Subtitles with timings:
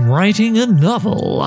[0.00, 1.46] I'm writing a novel.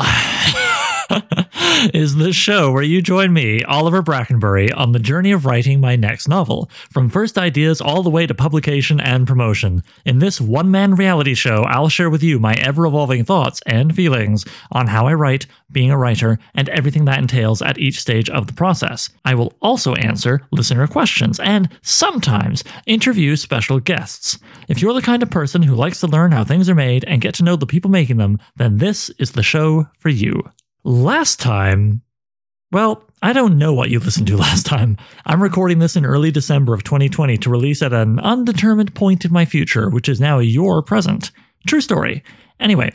[1.94, 5.96] Is the show where you join me, Oliver Brackenbury, on the journey of writing my
[5.96, 9.84] next novel, from first ideas all the way to publication and promotion.
[10.06, 13.96] In this one man reality show, I'll share with you my ever evolving thoughts and
[13.96, 18.30] feelings on how I write, being a writer, and everything that entails at each stage
[18.30, 19.10] of the process.
[19.26, 24.40] I will also answer listener questions and sometimes interview special guests.
[24.70, 27.22] If you're the kind of person who likes to learn how things are made and
[27.22, 30.44] get to know the people making them, then this is the show for you.
[30.86, 32.02] Last time,
[32.74, 34.98] well, I don't know what you listened to last time.
[35.26, 39.32] I'm recording this in early December of 2020 to release at an undetermined point in
[39.32, 41.32] my future, which is now your present.
[41.66, 42.22] True story.
[42.60, 42.92] Anyway,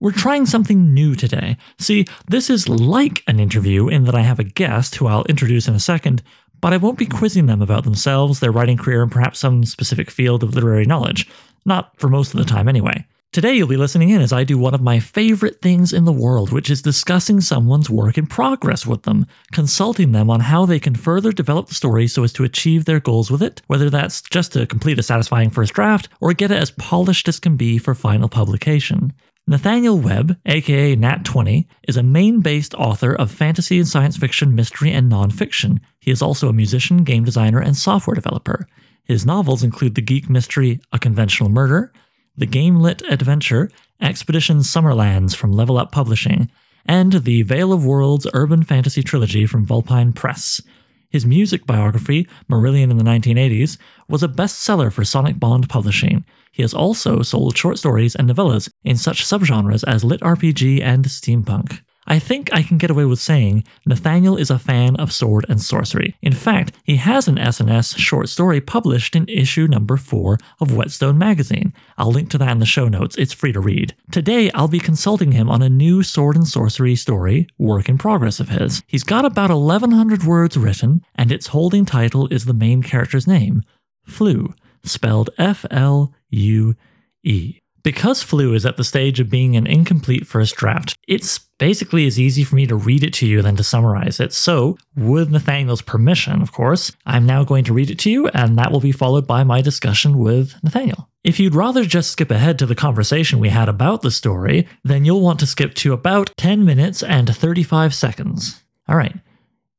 [0.00, 1.56] we're trying something new today.
[1.78, 5.66] See, this is like an interview in that I have a guest who I'll introduce
[5.66, 6.22] in a second,
[6.60, 10.10] but I won't be quizzing them about themselves, their writing career, and perhaps some specific
[10.10, 11.26] field of literary knowledge.
[11.64, 13.06] Not for most of the time, anyway.
[13.32, 16.12] Today, you'll be listening in as I do one of my favorite things in the
[16.12, 20.80] world, which is discussing someone's work in progress with them, consulting them on how they
[20.80, 24.20] can further develop the story so as to achieve their goals with it, whether that's
[24.20, 27.78] just to complete a satisfying first draft or get it as polished as can be
[27.78, 29.12] for final publication.
[29.46, 34.90] Nathaniel Webb, aka Nat20, is a Maine based author of fantasy and science fiction, mystery,
[34.90, 35.78] and nonfiction.
[36.00, 38.66] He is also a musician, game designer, and software developer.
[39.04, 41.92] His novels include the geek mystery A Conventional Murder,
[42.40, 46.50] the game lit adventure Expedition Summerlands from Level Up Publishing,
[46.86, 50.62] and the Vale of Worlds urban fantasy trilogy from Vulpine Press.
[51.10, 53.76] His music biography, Marillion in the 1980s,
[54.08, 56.24] was a bestseller for Sonic Bond Publishing.
[56.50, 61.04] He has also sold short stories and novellas in such subgenres as lit RPG and
[61.04, 61.82] steampunk.
[62.06, 65.60] I think I can get away with saying Nathaniel is a fan of sword and
[65.60, 66.16] sorcery.
[66.22, 71.18] In fact, he has an SNS short story published in issue number 4 of Whetstone
[71.18, 71.72] magazine.
[71.98, 73.94] I'll link to that in the show notes, it's free to read.
[74.10, 78.40] Today, I'll be consulting him on a new sword and sorcery story, work in progress
[78.40, 78.82] of his.
[78.86, 83.62] He's got about 1100 words written, and its holding title is the main character's name,
[84.04, 86.74] Flue, spelled F L U
[87.22, 87.59] E.
[87.82, 92.20] Because Flue is at the stage of being an incomplete first draft, it's basically as
[92.20, 94.32] easy for me to read it to you than to summarize it.
[94.32, 98.58] So, with Nathaniel's permission, of course, I'm now going to read it to you, and
[98.58, 101.08] that will be followed by my discussion with Nathaniel.
[101.22, 105.04] If you'd rather just skip ahead to the conversation we had about the story, then
[105.04, 108.62] you'll want to skip to about 10 minutes and 35 seconds.
[108.88, 109.16] All right.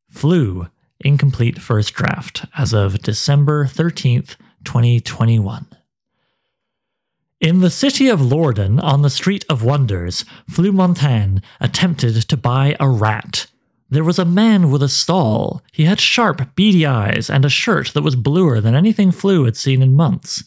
[0.10, 0.68] Flue,
[1.00, 5.66] incomplete first draft, as of December 13th, 2021.
[7.42, 12.76] In the city of Lorden, on the Street of Wonders, Flue Montagne attempted to buy
[12.80, 13.48] a rat.
[13.90, 15.64] There was a man with a stall.
[15.72, 19.58] He had sharp, beady eyes and a shirt that was bluer than anything Flue had
[19.58, 20.44] seen in months.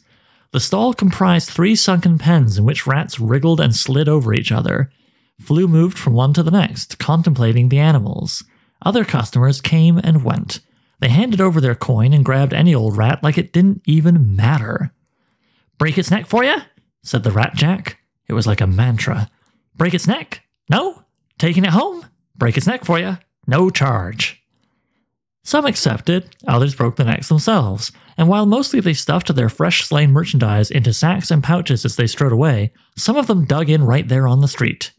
[0.52, 4.92] The stall comprised three sunken pens in which rats wriggled and slid over each other.
[5.40, 8.44] Flue moved from one to the next, contemplating the animals.
[8.82, 10.60] Other customers came and went.
[11.00, 14.92] They handed over their coin and grabbed any old rat like it didn't even matter.
[15.76, 16.58] Break its neck for you?
[17.04, 17.98] Said the rat jack.
[18.26, 19.30] It was like a mantra.
[19.76, 20.42] Break its neck?
[20.68, 21.04] No?
[21.38, 22.06] Taking it home?
[22.34, 23.18] Break its neck for you.
[23.46, 24.42] No charge.
[25.44, 30.10] Some accepted, others broke the necks themselves, and while mostly they stuffed their fresh slain
[30.10, 34.08] merchandise into sacks and pouches as they strode away, some of them dug in right
[34.08, 34.92] there on the street.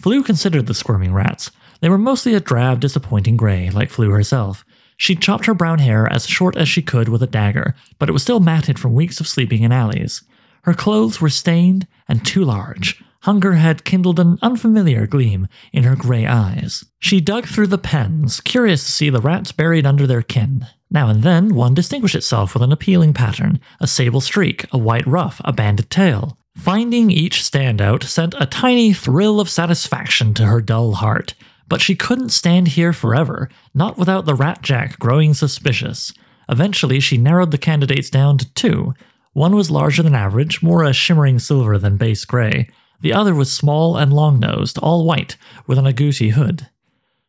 [0.00, 1.50] Flue considered the squirming rats.
[1.80, 4.64] They were mostly a drab, disappointing gray, like Flue herself.
[4.96, 8.12] She chopped her brown hair as short as she could with a dagger, but it
[8.12, 10.22] was still matted from weeks of sleeping in alleys.
[10.62, 13.02] Her clothes were stained and too large.
[13.22, 16.84] Hunger had kindled an unfamiliar gleam in her grey eyes.
[17.00, 20.66] She dug through the pens, curious to see the rats buried under their kin.
[20.90, 25.06] Now and then, one distinguished itself with an appealing pattern a sable streak, a white
[25.06, 26.38] ruff, a banded tail.
[26.56, 31.34] Finding each standout sent a tiny thrill of satisfaction to her dull heart.
[31.68, 36.12] But she couldn't stand here forever, not without the rat jack growing suspicious.
[36.48, 38.94] Eventually, she narrowed the candidates down to two
[39.38, 42.68] one was larger than average, more a shimmering silver than base gray.
[43.00, 46.68] The other was small and long nosed, all white, with an agouti hood.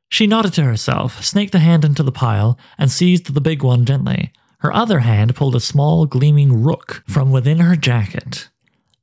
[0.10, 3.86] She nodded to herself, snaked a hand into the pile, and seized the big one
[3.86, 4.34] gently.
[4.58, 8.50] Her other hand pulled a small, gleaming rook from within her jacket.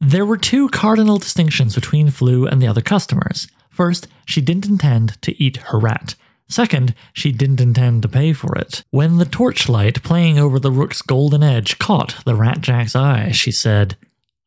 [0.00, 3.46] There were two cardinal distinctions between Flue and the other customers.
[3.70, 6.16] First, she didn't intend to eat her rat.
[6.48, 8.84] Second, she didn't intend to pay for it.
[8.90, 13.50] When the torchlight playing over the rook's golden edge caught the rat jack's eye, she
[13.50, 13.96] said,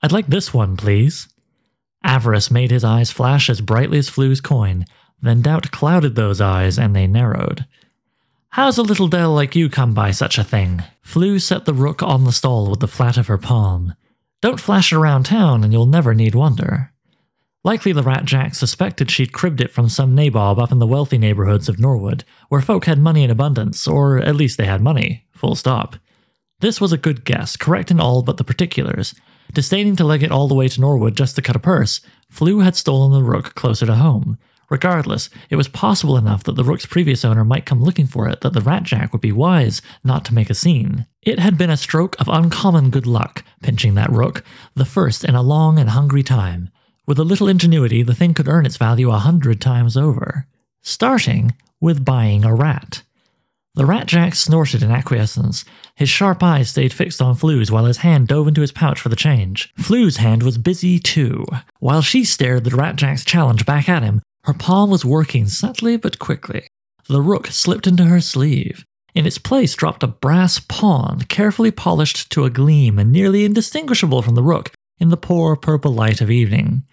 [0.02, 1.28] I'd like this one, please.
[2.04, 4.86] Avarice made his eyes flash as brightly as Flue's coin,
[5.22, 7.66] then doubt clouded those eyes and they narrowed.
[8.52, 10.84] How's a little devil like you come by such a thing?
[11.02, 13.94] Flue set the rook on the stall with the flat of her palm.
[14.42, 16.94] Don't flash it around town and you'll never need wonder.
[17.64, 21.18] Likely the Rat Jack suspected she'd cribbed it from some nabob up in the wealthy
[21.18, 25.26] neighborhoods of Norwood, where folk had money in abundance, or at least they had money,
[25.34, 25.98] full stop.
[26.62, 29.14] This was a good guess, correct in all but the particulars.
[29.52, 32.60] Disdaining to leg it all the way to Norwood just to cut a purse, Flue
[32.60, 34.38] had stolen the rook closer to home.
[34.70, 38.40] Regardless, it was possible enough that the rook's previous owner might come looking for it
[38.42, 41.08] that the Rat Jack would be wise not to make a scene.
[41.24, 44.46] It had been a stroke of uncommon good luck, pinching that rook,
[44.76, 46.70] the first in a long and hungry time.
[47.10, 50.46] With a little ingenuity, the thing could earn its value a hundred times over.
[50.84, 53.02] Starting with buying a rat.
[53.74, 55.66] The rat jack snorted in acquiescence.
[55.96, 59.10] His sharp eyes stayed fixed on Flue's while his hand dove into his pouch for
[59.10, 59.74] the change.
[59.76, 61.48] Flue's hand was busy too.
[61.80, 65.98] While she stared the rat jack's challenge back at him, her palm was working subtly
[65.98, 66.68] but quickly.
[67.08, 68.86] The rook slipped into her sleeve.
[69.16, 74.22] In its place dropped a brass pawn, carefully polished to a gleam and nearly indistinguishable
[74.22, 76.84] from the rook in the poor purple light of evening.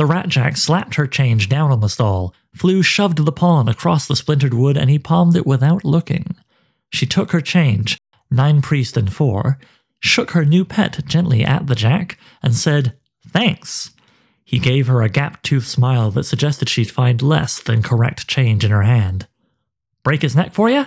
[0.00, 2.34] The ratjack slapped her change down on the stall.
[2.54, 6.36] Flue shoved the pawn across the splintered wood, and he palmed it without looking.
[6.88, 7.98] She took her change,
[8.30, 9.58] nine priest and four,
[10.00, 12.96] shook her new pet gently at the jack, and said,
[13.28, 13.90] Thanks.
[14.42, 18.64] He gave her a gap toothed smile that suggested she'd find less than correct change
[18.64, 19.28] in her hand.
[20.02, 20.86] Break his neck for you?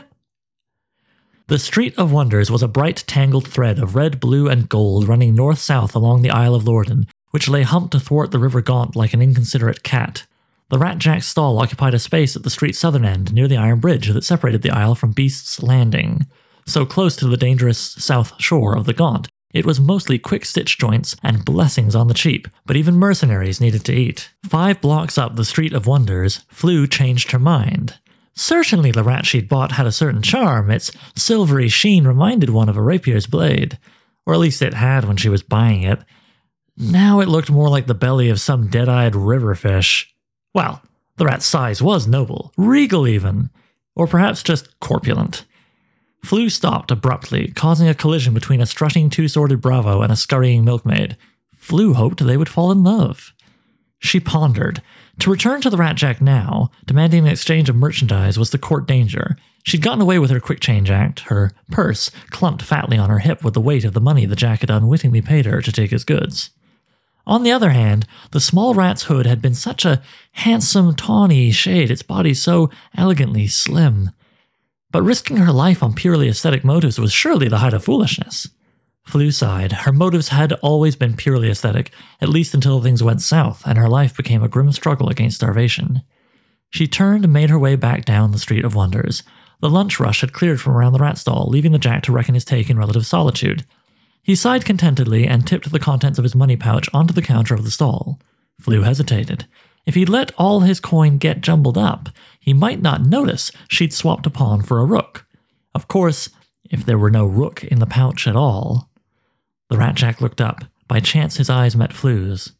[1.49, 5.35] The Street of Wonders was a bright, tangled thread of red, blue, and gold running
[5.35, 9.13] north south along the Isle of Lorden, which lay humped athwart the River Gaunt like
[9.13, 10.25] an inconsiderate cat.
[10.69, 13.79] The Rat Jack's stall occupied a space at the street's southern end near the iron
[13.79, 16.27] bridge that separated the isle from Beast's Landing.
[16.67, 20.77] So close to the dangerous south shore of the Gaunt, it was mostly quick stitch
[20.77, 24.31] joints and blessings on the cheap, but even mercenaries needed to eat.
[24.43, 27.99] Five blocks up the Street of Wonders, Flue changed her mind.
[28.35, 30.71] Certainly the rat she'd bought had a certain charm.
[30.71, 33.77] Its silvery sheen reminded one of a rapier's blade.
[34.25, 35.99] Or at least it had when she was buying it.
[36.77, 40.13] Now it looked more like the belly of some dead eyed river fish.
[40.53, 40.81] Well,
[41.17, 43.51] the rat's size was noble, regal even,
[43.95, 45.45] or perhaps just corpulent.
[46.23, 50.63] Flue stopped abruptly, causing a collision between a strutting two sworded bravo and a scurrying
[50.63, 51.17] milkmaid.
[51.55, 53.33] Flue hoped they would fall in love.
[53.99, 54.81] She pondered.
[55.19, 59.37] To return to the Ratjack now, demanding an exchange of merchandise was the court danger.
[59.63, 63.43] She'd gotten away with her quick change act, her purse clumped fatly on her hip
[63.43, 66.03] with the weight of the money the Jack had unwittingly paid her to take his
[66.03, 66.49] goods.
[67.25, 70.01] On the other hand, the small rat's hood had been such a
[70.33, 74.11] handsome, tawny shade, its body so elegantly slim.
[74.91, 78.49] But risking her life on purely aesthetic motives was surely the height of foolishness.
[79.05, 79.71] Flue sighed.
[79.71, 81.91] Her motives had always been purely aesthetic,
[82.21, 86.03] at least until things went south and her life became a grim struggle against starvation.
[86.69, 89.23] She turned and made her way back down the Street of Wonders.
[89.61, 92.33] The lunch rush had cleared from around the rat stall, leaving the Jack to reckon
[92.33, 93.65] his take in relative solitude.
[94.23, 97.65] He sighed contentedly and tipped the contents of his money pouch onto the counter of
[97.65, 98.19] the stall.
[98.59, 99.45] Flue hesitated.
[99.85, 102.07] If he'd let all his coin get jumbled up,
[102.39, 105.25] he might not notice she'd swapped a pawn for a rook.
[105.75, 106.29] Of course,
[106.69, 108.89] if there were no rook in the pouch at all.
[109.69, 110.63] The Rat Jack looked up.
[110.87, 112.53] By chance, his eyes met Flue's.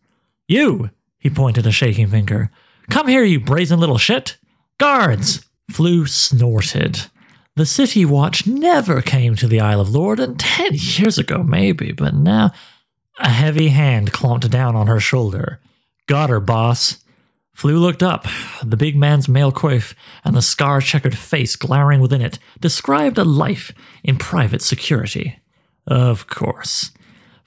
[0.48, 0.90] You!
[1.18, 2.52] He pointed a shaking finger.
[2.90, 4.38] Come here, you brazen little shit!
[4.78, 5.46] Guards!
[5.72, 7.06] Flue snorted.
[7.56, 12.16] The City Watch never came to the Isle of Lorden ten years ago, maybe, but
[12.16, 12.52] now.
[13.20, 15.60] A heavy hand clomped down on her shoulder.
[16.08, 17.04] Got her, boss.
[17.54, 18.26] Flue looked up.
[18.64, 19.94] The big man's mail coif
[20.26, 23.72] and the scar checkered face glowering within it described a life
[24.04, 25.40] in private security.
[25.86, 26.90] Of course.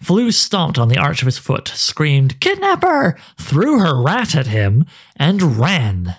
[0.01, 3.19] Flue stomped on the arch of his foot, screamed, Kidnapper!
[3.41, 4.85] threw her rat at him,
[5.17, 6.15] and ran.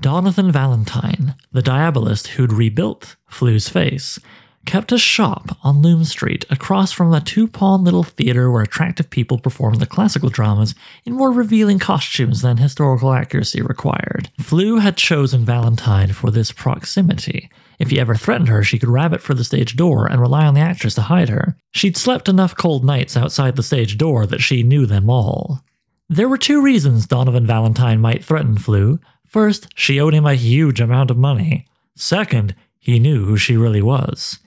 [0.00, 4.20] Donathan Valentine, the diabolist who'd rebuilt Flue's face,
[4.64, 9.10] kept a shop on Loom Street across from the two pawn little theater where attractive
[9.10, 14.30] people performed the classical dramas in more revealing costumes than historical accuracy required.
[14.38, 17.50] Flue had chosen Valentine for this proximity.
[17.80, 20.54] If he ever threatened her, she could rabbit for the stage door and rely on
[20.54, 21.56] the actress to hide her.
[21.72, 25.64] She'd slept enough cold nights outside the stage door that she knew them all.
[26.10, 28.98] There were two reasons Donovan Valentine might threaten Flue.
[29.28, 31.66] First, she owed him a huge amount of money.
[31.94, 34.38] Second, he knew who she really was.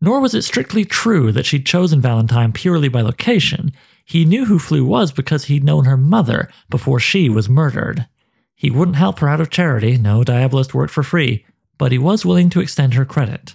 [0.00, 3.72] Nor was it strictly true that she'd chosen Valentine purely by location.
[4.04, 8.06] He knew who Flue was because he'd known her mother before she was murdered.
[8.54, 11.44] He wouldn't help her out of charity, no Diabolist worked for free,
[11.78, 13.54] but he was willing to extend her credit.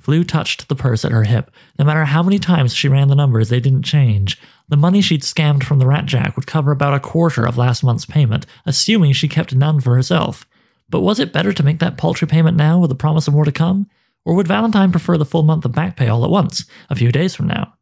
[0.00, 1.48] Flue touched the purse at her hip.
[1.78, 4.40] No matter how many times she ran the numbers, they didn't change.
[4.68, 7.82] The money she'd scammed from the Rat Jack would cover about a quarter of last
[7.82, 10.46] month's payment, assuming she kept none for herself.
[10.88, 13.44] But was it better to make that paltry payment now with the promise of more
[13.44, 13.88] to come?
[14.24, 17.10] Or would Valentine prefer the full month of back pay all at once, a few
[17.10, 17.74] days from now?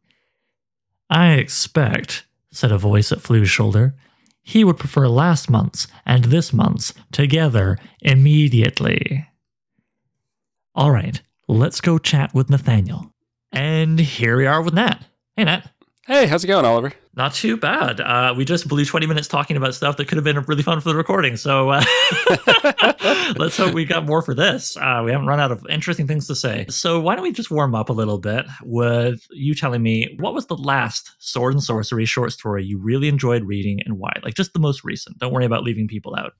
[1.09, 3.95] I expect, said a voice at Flue's shoulder.
[4.41, 9.27] He would prefer last month's and this month's together immediately.
[10.73, 13.13] All right, let's go chat with Nathaniel.
[13.51, 15.05] And here we are with Nat.
[15.35, 15.69] Hey, Nat.
[16.11, 16.91] Hey, how's it going, Oliver?
[17.15, 18.01] Not too bad.
[18.01, 20.81] Uh, we just blew 20 minutes talking about stuff that could have been really fun
[20.81, 21.37] for the recording.
[21.37, 21.81] So uh,
[23.37, 24.75] let's hope we got more for this.
[24.75, 26.65] Uh, we haven't run out of interesting things to say.
[26.67, 30.33] So why don't we just warm up a little bit with you telling me what
[30.33, 34.11] was the last sword and sorcery short story you really enjoyed reading and why?
[34.21, 35.17] Like just the most recent.
[35.17, 36.33] Don't worry about leaving people out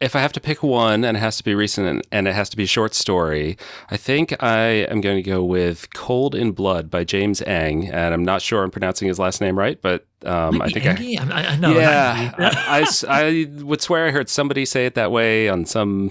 [0.00, 2.50] if I have to pick one and it has to be recent and, it has
[2.50, 3.56] to be a short story,
[3.90, 7.90] I think I am going to go with Cold in Blood by James Enge.
[7.92, 11.18] And I'm not sure I'm pronouncing his last name right, but um, I think Andy?
[11.18, 11.72] I, I, I know.
[11.72, 12.32] Yeah.
[12.38, 16.10] I, I, I, would swear I heard somebody say it that way on some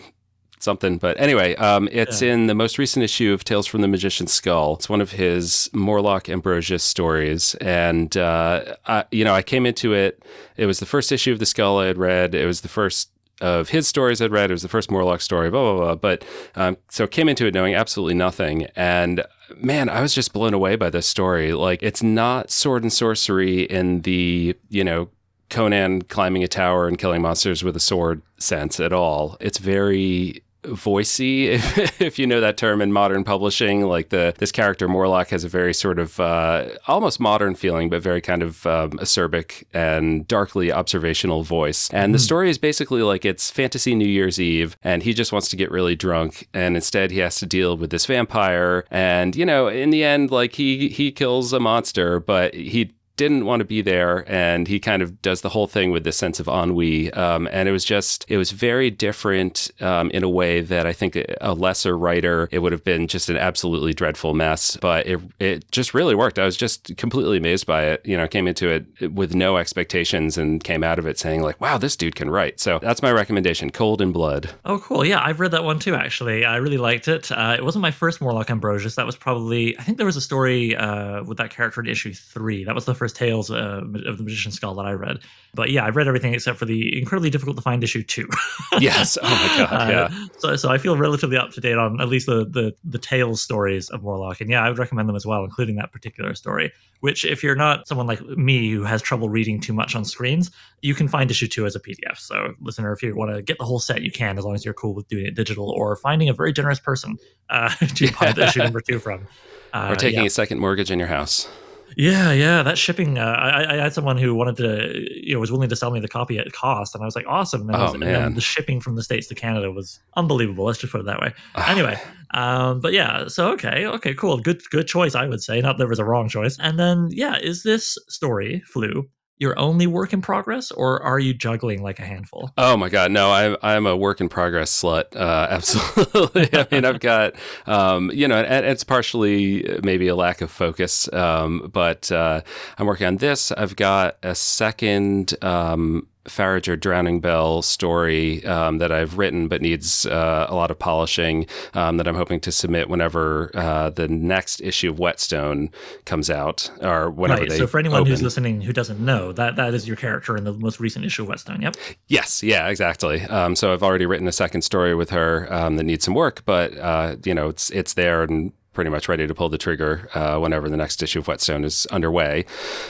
[0.66, 0.98] something.
[0.98, 2.34] But anyway, um, it's yeah.
[2.34, 4.76] in the most recent issue of Tales from the Magician's Skull.
[4.76, 7.56] It's one of his Morlock Ambrosius stories.
[7.56, 10.24] And, uh, I, you know, I came into it,
[10.58, 12.34] it was the first issue of The Skull I had read.
[12.34, 13.12] It was the first
[13.42, 14.50] of his stories I'd read.
[14.50, 15.96] It was the first Morlock story, blah, blah, blah.
[15.96, 16.26] But
[16.56, 18.68] um, so came into it knowing absolutely nothing.
[18.76, 19.24] And
[19.58, 21.54] man, I was just blown away by this story.
[21.54, 25.10] Like, it's not sword and sorcery in the, you know,
[25.50, 29.38] Conan climbing a tower and killing monsters with a sword sense at all.
[29.40, 31.46] It's very voicey,
[31.78, 33.88] if, if, you know that term in modern publishing.
[33.88, 38.02] Like the this character Morlock has a very sort of uh, almost modern feeling, but
[38.02, 41.90] very kind of um, acerbic and darkly observational voice.
[41.92, 42.14] And mm.
[42.14, 42.26] the hmm.
[42.26, 45.72] story is basically like it's fantasy New Year's Eve, and he just wants to get
[45.72, 48.86] really drunk, and instead he has to deal with this vampire.
[48.90, 53.46] And you know, in the end, like he he kills a monster, but he didn't
[53.46, 56.40] want to be there and he kind of does the whole thing with this sense
[56.40, 60.62] of ennui um, and it was just it was very different um, in a way
[60.62, 64.78] that i think a lesser writer it would have been just an absolutely dreadful mess
[64.78, 66.40] but it, it just really worked.
[66.40, 68.06] I was just completely amazed by it.
[68.06, 71.60] You know came into it with no expectations and came out of it saying like
[71.62, 72.60] wow this dude can write.
[72.60, 74.50] So that's my recommendation cold in blood.
[74.66, 75.06] Oh cool.
[75.06, 76.46] Yeah i've read that one too actually.
[76.46, 77.32] I really liked it.
[77.32, 78.96] Uh, it wasn't my first morlock ambrosius.
[78.96, 82.14] That was probably i think there was a story uh, with that character in issue
[82.14, 82.64] three.
[82.64, 85.20] That was the first first tales uh, of the Magician's Skull that I read.
[85.54, 88.28] But yeah, I've read everything except for the incredibly difficult to find issue two.
[88.80, 89.16] yes.
[89.22, 89.94] Oh my god.
[89.94, 90.10] Uh,
[90.40, 93.44] so, so I feel relatively up to date on at least the the the tales
[93.44, 96.72] stories of Morlock, and yeah, I would recommend them as well, including that particular story.
[97.02, 100.50] Which, if you're not someone like me who has trouble reading too much on screens,
[100.82, 102.18] you can find issue two as a PDF.
[102.18, 104.66] So, listener, if you want to get the whole set, you can, as long as
[104.66, 107.18] you're cool with doing it digital or finding a very generous person
[107.52, 109.28] uh, to buy the issue number two from.
[109.74, 110.28] Uh, or taking yeah.
[110.28, 111.48] a second mortgage in your house.
[111.96, 113.18] Yeah, yeah, that shipping.
[113.18, 116.00] Uh, I, I had someone who wanted to, you know, was willing to sell me
[116.00, 117.62] the copy at cost, and I was like, awesome.
[117.70, 118.34] And, oh, was, man.
[118.34, 120.66] the shipping from the states to Canada was unbelievable.
[120.66, 121.34] Let's just put it that way.
[121.68, 122.00] anyway,
[122.32, 125.62] um, but yeah, so okay, okay, cool, good, good choice, I would say.
[125.62, 126.58] Not there was a wrong choice.
[126.60, 131.34] And then, yeah, is this story Flue your only work in progress, or are you
[131.34, 132.52] juggling like a handful?
[132.58, 133.32] Oh my god, no!
[133.32, 135.16] I'm I'm a work in progress slut.
[135.16, 136.50] Uh, absolutely.
[136.54, 137.34] I mean, I've got
[137.66, 142.42] um, you know, it's partially maybe a lack of focus, um, but uh,
[142.78, 143.52] I'm working on this.
[143.52, 145.36] I've got a second.
[145.44, 150.80] Um, Faradger Drowning Bell story um, that I've written but needs uh, a lot of
[150.80, 155.70] polishing um, that I'm hoping to submit whenever uh, the next issue of Whetstone
[156.06, 157.50] comes out or whenever right.
[157.50, 157.58] they.
[157.58, 158.12] So for anyone open.
[158.12, 161.24] who's listening who doesn't know, that that is your character in the most recent issue
[161.24, 161.62] of Whetstone.
[161.62, 161.76] Yep.
[162.08, 162.44] Yes.
[162.44, 162.68] Yeah.
[162.68, 163.22] Exactly.
[163.24, 166.44] Um, so I've already written a second story with her um, that needs some work,
[166.46, 170.08] but uh, you know it's it's there and pretty much ready to pull the trigger
[170.14, 172.46] uh, whenever the next issue of Whetstone is underway.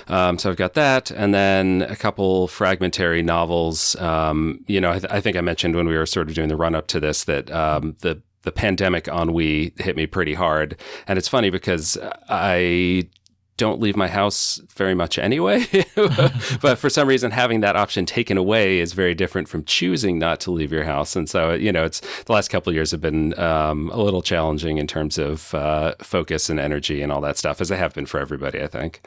[0.07, 3.95] Um, so I've got that, and then a couple fragmentary novels.
[3.97, 6.49] Um, you know, I, th- I, think I mentioned when we were sort of doing
[6.49, 10.77] the run up to this that um, the the pandemic ennui hit me pretty hard,
[11.07, 11.97] and it's funny because
[12.29, 13.07] I
[13.57, 15.65] don't leave my house very much anyway.
[16.61, 20.39] but for some reason, having that option taken away is very different from choosing not
[20.41, 21.15] to leave your house.
[21.15, 24.77] And so, you know, it's the last couple years have been um, a little challenging
[24.77, 28.05] in terms of uh, focus and energy and all that stuff, as they have been
[28.05, 29.01] for everybody, I think.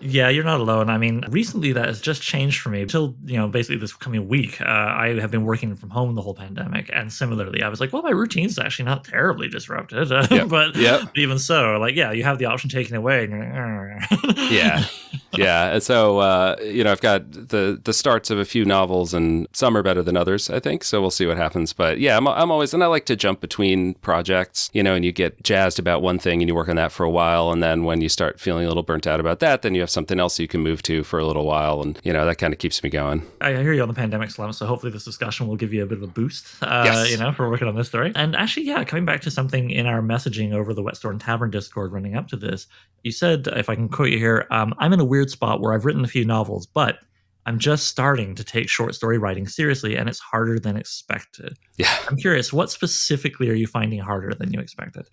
[0.00, 0.90] Yeah, you're not alone.
[0.90, 2.82] I mean, recently that has just changed for me.
[2.82, 6.22] Until you know, basically this coming week, uh, I have been working from home the
[6.22, 10.48] whole pandemic, and similarly, I was like, well, my routine's actually not terribly disrupted, yep.
[10.48, 11.02] but yep.
[11.16, 14.84] even so, like, yeah, you have the option taken away, and you're like, yeah,
[15.36, 15.72] yeah.
[15.72, 19.46] And so, uh, you know, I've got the the starts of a few novels, and
[19.52, 20.84] some are better than others, I think.
[20.84, 21.72] So we'll see what happens.
[21.72, 25.04] But yeah, I'm, I'm always, and I like to jump between projects, you know, and
[25.04, 27.62] you get jazzed about one thing, and you work on that for a while, and
[27.62, 30.20] then when you start feeling a little burnt out about that, then you have something
[30.20, 31.82] else you can move to for a little while.
[31.82, 33.26] And, you know, that kind of keeps me going.
[33.40, 34.54] I hear you on the pandemic slump.
[34.54, 37.10] So hopefully this discussion will give you a bit of a boost, uh, yes.
[37.10, 38.12] you know, for working on this story.
[38.14, 41.92] And actually, yeah, coming back to something in our messaging over the Whetstone Tavern Discord
[41.92, 42.66] running up to this,
[43.02, 45.60] you said, if I can quote you here, um, I'm in a weird weird spot
[45.60, 46.98] where I've written a few novels, but
[47.44, 51.58] I'm just starting to take short story writing seriously, and it's harder than expected.
[51.76, 51.92] Yeah.
[52.08, 55.08] I'm curious, what specifically are you finding harder than you expected?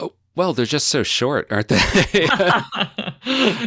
[0.00, 1.76] Oh, well, they're just so short, aren't they?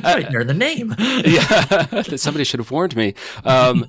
[0.04, 0.96] right in the name.
[1.00, 3.14] yeah, somebody should have warned me.
[3.46, 3.88] Um,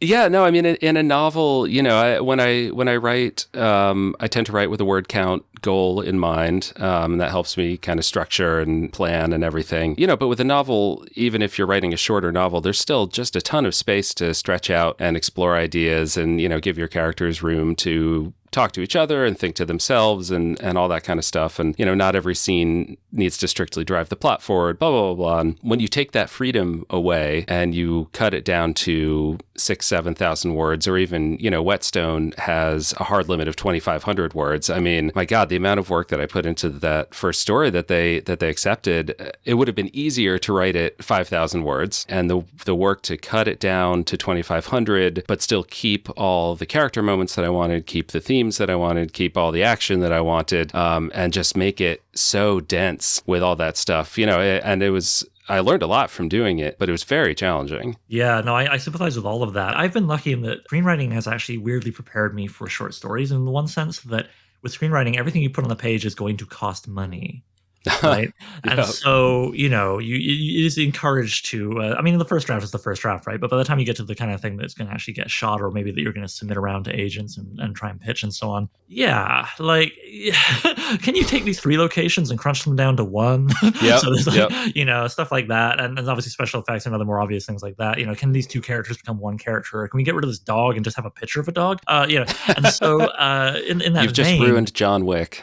[0.00, 2.96] yeah, no, I mean, in, in a novel, you know, I, when I when I
[2.96, 6.72] write, um, I tend to write with a word count goal in mind.
[6.76, 10.16] Um, that helps me kind of structure and plan and everything, you know.
[10.16, 13.40] But with a novel, even if you're writing a shorter novel, there's still just a
[13.40, 17.42] ton of space to stretch out and explore ideas, and you know, give your characters
[17.42, 21.18] room to talk to each other and think to themselves and, and all that kind
[21.18, 21.58] of stuff.
[21.58, 25.14] And, you know, not every scene needs to strictly drive the plot forward, blah, blah,
[25.14, 25.40] blah, blah.
[25.40, 30.54] And when you take that freedom away and you cut it down to six, 7,000
[30.54, 34.68] words, or even, you know, Whetstone has a hard limit of 2,500 words.
[34.68, 37.68] I mean, my God, the amount of work that I put into that first story
[37.68, 42.06] that they, that they accepted, it would have been easier to write it 5,000 words
[42.08, 46.64] and the, the work to cut it down to 2,500, but still keep all the
[46.64, 50.00] character moments that I wanted, keep the themes that I wanted, keep all the action
[50.00, 54.16] that I wanted, um, and just make it so dense with all that stuff.
[54.16, 57.04] You know, and it was I learned a lot from doing it, but it was
[57.04, 57.96] very challenging.
[58.08, 59.76] Yeah, no, I, I, sympathize with all of that.
[59.76, 63.44] I've been lucky in that screenwriting has actually weirdly prepared me for short stories in
[63.44, 64.28] the one sense that
[64.62, 67.44] with screenwriting, everything you put on the page is going to cost money.
[68.02, 68.32] right?
[68.64, 68.84] and yeah.
[68.84, 71.80] so you know, you, you, it is encouraged to.
[71.80, 73.40] Uh, I mean, the first draft is the first draft, right?
[73.40, 75.14] But by the time you get to the kind of thing that's going to actually
[75.14, 77.90] get shot, or maybe that you're going to submit around to agents and, and try
[77.90, 79.92] and pitch and so on, yeah, like,
[81.02, 83.48] can you take these three locations and crunch them down to one?
[83.80, 84.76] Yeah, so there's like, yep.
[84.76, 87.62] you know, stuff like that, and, and obviously special effects and other more obvious things
[87.62, 87.98] like that.
[87.98, 89.86] You know, can these two characters become one character?
[89.88, 91.80] Can we get rid of this dog and just have a picture of a dog?
[91.86, 95.42] Uh, you know, and so uh, in in that you've just ruined John Wick.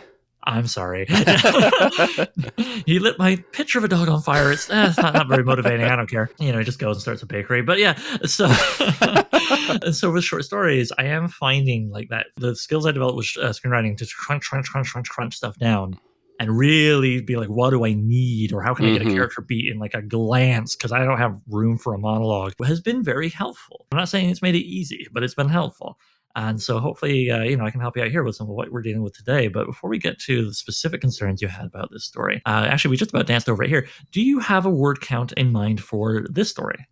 [0.50, 1.06] I'm sorry.
[2.86, 4.52] he lit my picture of a dog on fire.
[4.52, 5.86] It's, eh, it's not, not, very motivating.
[5.86, 6.32] I don't care.
[6.40, 7.62] You know, he just goes and starts a bakery.
[7.62, 8.48] But yeah, so
[9.92, 13.50] so with short stories, I am finding like that the skills I developed with uh,
[13.50, 16.00] screenwriting to crunch, crunch, crunch, crunch, crunch stuff down
[16.40, 19.12] and really be like, what do I need, or how can I get mm-hmm.
[19.12, 22.54] a character beat in like a glance because I don't have room for a monologue
[22.66, 23.86] has been very helpful.
[23.92, 26.00] I'm not saying it's made it easy, but it's been helpful.
[26.36, 28.56] And so hopefully, uh, you know, I can help you out here with some of
[28.56, 29.48] what we're dealing with today.
[29.48, 32.92] But before we get to the specific concerns you had about this story, uh, actually,
[32.92, 33.88] we just about danced over it here.
[34.12, 36.88] Do you have a word count in mind for this story?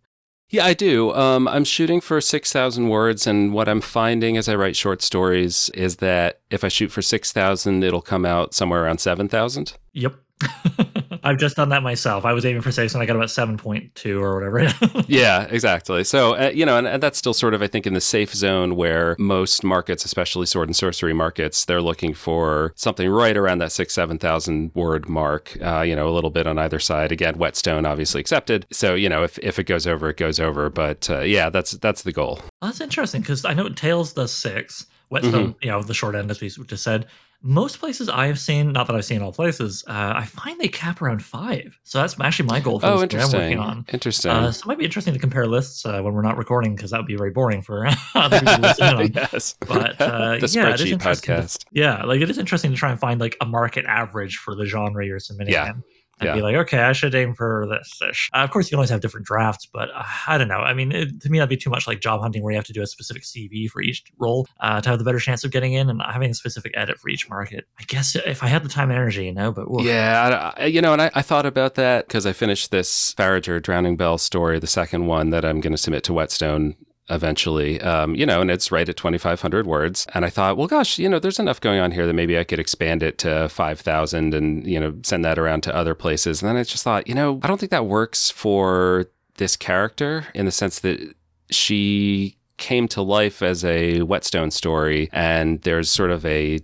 [0.50, 1.12] Yeah, I do.
[1.12, 5.68] Um, I'm shooting for 6,000 words, and what I'm finding as I write short stories
[5.74, 9.74] is that if I shoot for 6,000, it'll come out somewhere around 7,000.
[9.92, 10.14] Yep.
[11.28, 12.24] I've just done that myself.
[12.24, 15.04] I was aiming for six and I got about 7.2 or whatever.
[15.08, 16.02] yeah, exactly.
[16.02, 18.32] So, uh, you know, and, and, that's still sort of, I think, in the safe
[18.32, 23.58] zone where most markets, especially sword and sorcery markets, they're looking for something right around
[23.58, 27.12] that six, 7,000 word mark, uh, you know, a little bit on either side.
[27.12, 28.66] Again, Whetstone obviously accepted.
[28.72, 30.70] So, you know, if, if it goes over, it goes over.
[30.70, 32.36] But uh, yeah, that's that's the goal.
[32.62, 34.86] Well, that's interesting because I know Tales does six.
[35.10, 35.64] Whetstone, mm-hmm.
[35.64, 37.06] you know, the short end, as we just said
[37.40, 40.68] most places I have seen, not that I've seen all places, uh, I find they
[40.68, 41.78] cap around five.
[41.84, 43.86] So that's actually my goal for oh, this I'm working on.
[43.92, 44.30] Interesting.
[44.30, 46.90] Uh, so it might be interesting to compare lists uh, when we're not recording because
[46.90, 49.12] that would be very boring for other people listening.
[49.14, 49.54] yes.
[49.60, 51.58] But uh, the yeah, spreadsheet podcast.
[51.58, 54.56] To, yeah, like it is interesting to try and find like a market average for
[54.56, 55.70] the genre you're submitting yeah.
[55.70, 55.84] in
[56.20, 56.34] and yeah.
[56.34, 58.00] be like, okay, I should aim for this.
[58.02, 60.58] Uh, of course, you always have different drafts, but uh, I don't know.
[60.58, 62.66] I mean, it, to me, that'd be too much like job hunting where you have
[62.66, 65.50] to do a specific CV for each role uh, to have the better chance of
[65.50, 67.66] getting in and having a specific edit for each market.
[67.78, 69.82] I guess if I had the time and energy, you know, but oof.
[69.82, 73.62] yeah, I, you know, and I, I thought about that because I finished this Farad'r
[73.62, 76.76] Drowning Bell story, the second one that I'm going to submit to Whetstone
[77.10, 80.06] eventually, um, you know, and it's right at 2,500 words.
[80.14, 82.44] And I thought, well, gosh, you know, there's enough going on here that maybe I
[82.44, 86.42] could expand it to 5,000 and, you know, send that around to other places.
[86.42, 90.26] And then I just thought, you know, I don't think that works for this character
[90.34, 91.14] in the sense that
[91.50, 96.60] she came to life as a whetstone story and there's sort of a